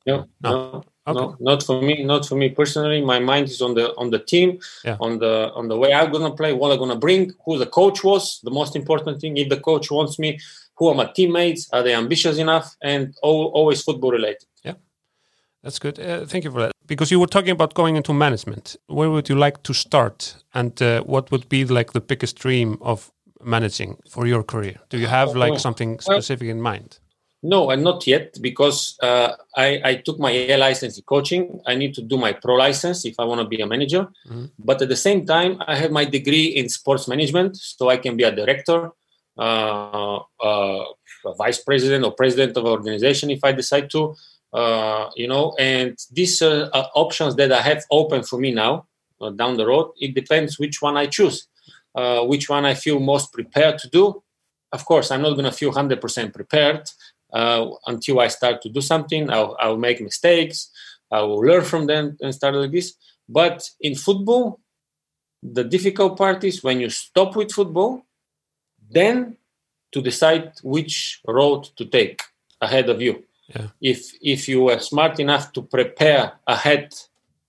[0.07, 0.51] No, No.
[0.51, 1.21] no, Okay.
[1.21, 2.05] no, not for me.
[2.05, 3.01] Not for me personally.
[3.05, 4.97] My mind is on the on the team, Yeah.
[5.01, 8.05] on the on the way I'm gonna play, what I'm gonna bring, who the coach
[8.05, 8.41] was.
[8.43, 9.37] The most important thing.
[9.37, 10.39] If the coach wants me,
[10.77, 11.69] who are my teammates?
[11.73, 12.77] Are they ambitious enough?
[12.83, 14.45] And al- always football related.
[14.65, 14.75] Yeah.
[15.63, 15.99] That's good.
[15.99, 16.72] Uh, thank you for that.
[16.87, 18.77] Because you were talking about going into management.
[18.87, 20.37] Where would you like to start?
[20.53, 23.11] And uh, what would be like the biggest dream of
[23.43, 24.77] managing for your career?
[24.89, 26.99] Do you have like Oh, something specific in mind?
[27.45, 31.61] No, and not yet because uh, I, I took my A license in coaching.
[31.67, 34.07] I need to do my pro license if I want to be a manager.
[34.29, 34.51] Mhm.
[34.59, 38.17] But at the same time, I have my degree in sports management, so I can
[38.17, 38.91] be a director,
[39.37, 40.85] uh, uh,
[41.27, 44.15] a vice president, or president of an organization if I decide to.
[44.53, 48.87] Uh, you know, and these uh, are options that I have open for me now
[49.21, 49.93] uh, down the road.
[49.99, 51.49] It depends which one I choose,
[51.95, 54.23] uh, which one I feel most prepared to do.
[54.73, 56.89] Of course, I'm not going to feel 100% prepared
[57.33, 59.31] uh, until I start to do something.
[59.31, 60.71] I'll, I'll make mistakes.
[61.11, 62.95] I will learn from them and start like this.
[63.29, 64.61] But in football,
[65.43, 68.03] the difficult part is when you stop with football,
[68.91, 69.37] then
[69.93, 72.23] to decide which road to take
[72.61, 73.25] ahead of you.
[73.49, 73.69] Yeah.
[73.81, 76.95] If if you were smart enough to prepare ahead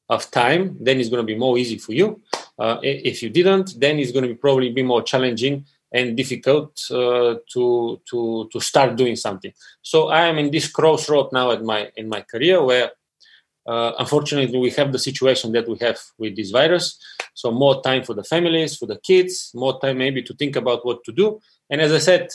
[0.10, 2.22] of time, then it's going to be more easy for you.
[2.60, 6.80] Uh, if you didn't, then it's going to be probably be more challenging and difficult
[6.92, 9.54] uh, to to to start doing something.
[9.82, 12.92] So I am in this crossroad now at my in my career where
[13.66, 17.00] uh, unfortunately we have the situation that we have with this virus.
[17.34, 20.86] So more time for the families, for the kids, more time maybe to think about
[20.86, 21.40] what to do.
[21.70, 22.30] And as I said,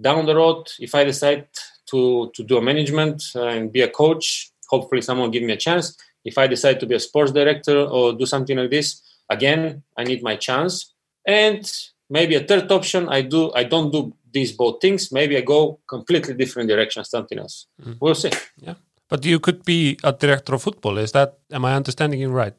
[0.00, 1.48] down the road, if I decide
[1.90, 5.52] to to do a management uh, and be a coach, hopefully someone will give me
[5.52, 5.96] a chance.
[6.24, 10.04] If I decide to be a sports director or do something like this, again, I
[10.04, 10.92] need my chance.
[11.26, 11.64] And
[12.08, 15.10] maybe a third option, I do I don't do these both things.
[15.12, 17.66] Maybe I go completely different direction, something else.
[18.00, 18.30] We'll see.
[18.60, 18.74] Yeah,
[19.08, 20.98] but you could be a director of football.
[20.98, 22.54] Is that, am I understanding you right?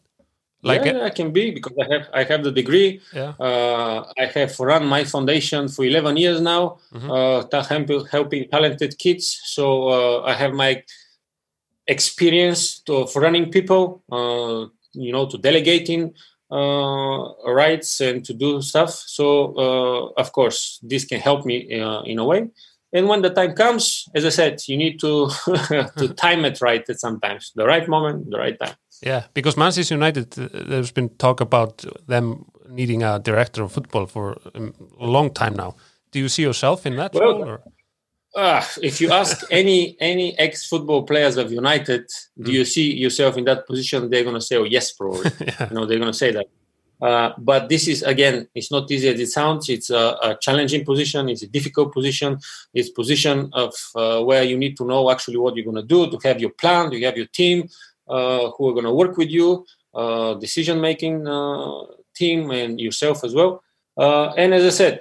[0.63, 3.01] Like, yeah, I can be because I have I have the degree.
[3.13, 3.33] yeah.
[3.39, 7.09] Uh, I have run my foundation for 11 years now, Mhm.
[7.09, 9.25] uh, helping talented kids.
[9.55, 10.83] So uh, I have my
[11.87, 16.13] experience to, of running people, uh, you know, to delegating
[16.51, 18.91] uh, rights and to do stuff.
[18.91, 19.25] So
[19.57, 22.47] uh, of course, this can help me uh, in a way.
[22.93, 25.29] And when the time comes, as I said, you need to
[25.97, 28.75] to time it right at sometimes, the right moment, the right time.
[29.01, 34.05] Yeah, because Manchester United, uh, there's been talk about them needing a director of football
[34.05, 35.75] for um, a long time now.
[36.11, 37.49] Do you see yourself in that Well, role?
[37.49, 37.61] Or?
[38.35, 42.09] Ah, if you ask any any ex football players of United,
[42.41, 44.09] do you see yourself in that position?
[44.09, 45.69] They're gonna say, "Oh, yes, probably." Yeah.
[45.69, 46.47] You know, they're gonna say that.
[47.01, 49.67] Uh, but this is again, it's not easy as it sounds.
[49.69, 51.29] It's a, a challenging position.
[51.29, 52.37] It's a difficult position.
[52.75, 56.19] It's position of uh, where you need to know actually what you're gonna do to
[56.27, 56.91] have your plan.
[56.91, 57.67] You have your team uh,
[58.51, 61.83] who are gonna work with you, uh, decision making uh,
[62.15, 63.63] team, and yourself as well.
[63.97, 64.99] Uh, and as I said,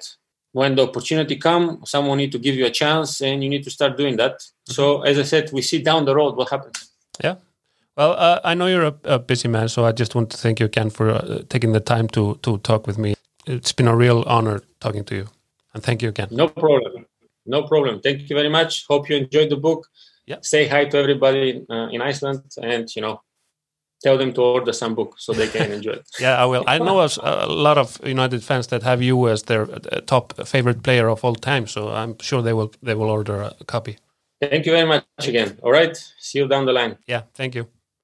[0.53, 3.71] when the opportunity come, someone need to give you a chance, and you need to
[3.71, 4.43] start doing that.
[4.67, 6.91] So, as I said, we see down the road what happens.
[7.23, 7.37] Yeah.
[7.97, 10.61] Well, uh, I know you're a, a busy man, so I just want to thank
[10.61, 13.15] you again for uh, taking the time to to talk with me.
[13.47, 15.27] It's been a real honor talking to you,
[15.75, 16.29] and thank you again.
[16.31, 17.07] No problem.
[17.47, 18.01] No problem.
[18.01, 18.87] Thank you very much.
[18.87, 19.89] Hope you enjoyed the book.
[20.31, 20.39] Yeah.
[20.43, 23.21] Say hi to everybody uh, in Iceland, and you know,
[24.01, 26.07] tell them to order some book so they can enjoy it.
[26.21, 26.65] Yeah, I will.
[26.69, 30.83] I know a, lot of United fans that have you as their uh, top favorite
[30.83, 33.97] player of all time, so I'm sure they will they will order a copy.
[34.41, 35.59] Thank you very much again.
[35.63, 35.97] All right.
[36.19, 36.97] See you down the line.
[37.07, 37.67] Yeah, thank you.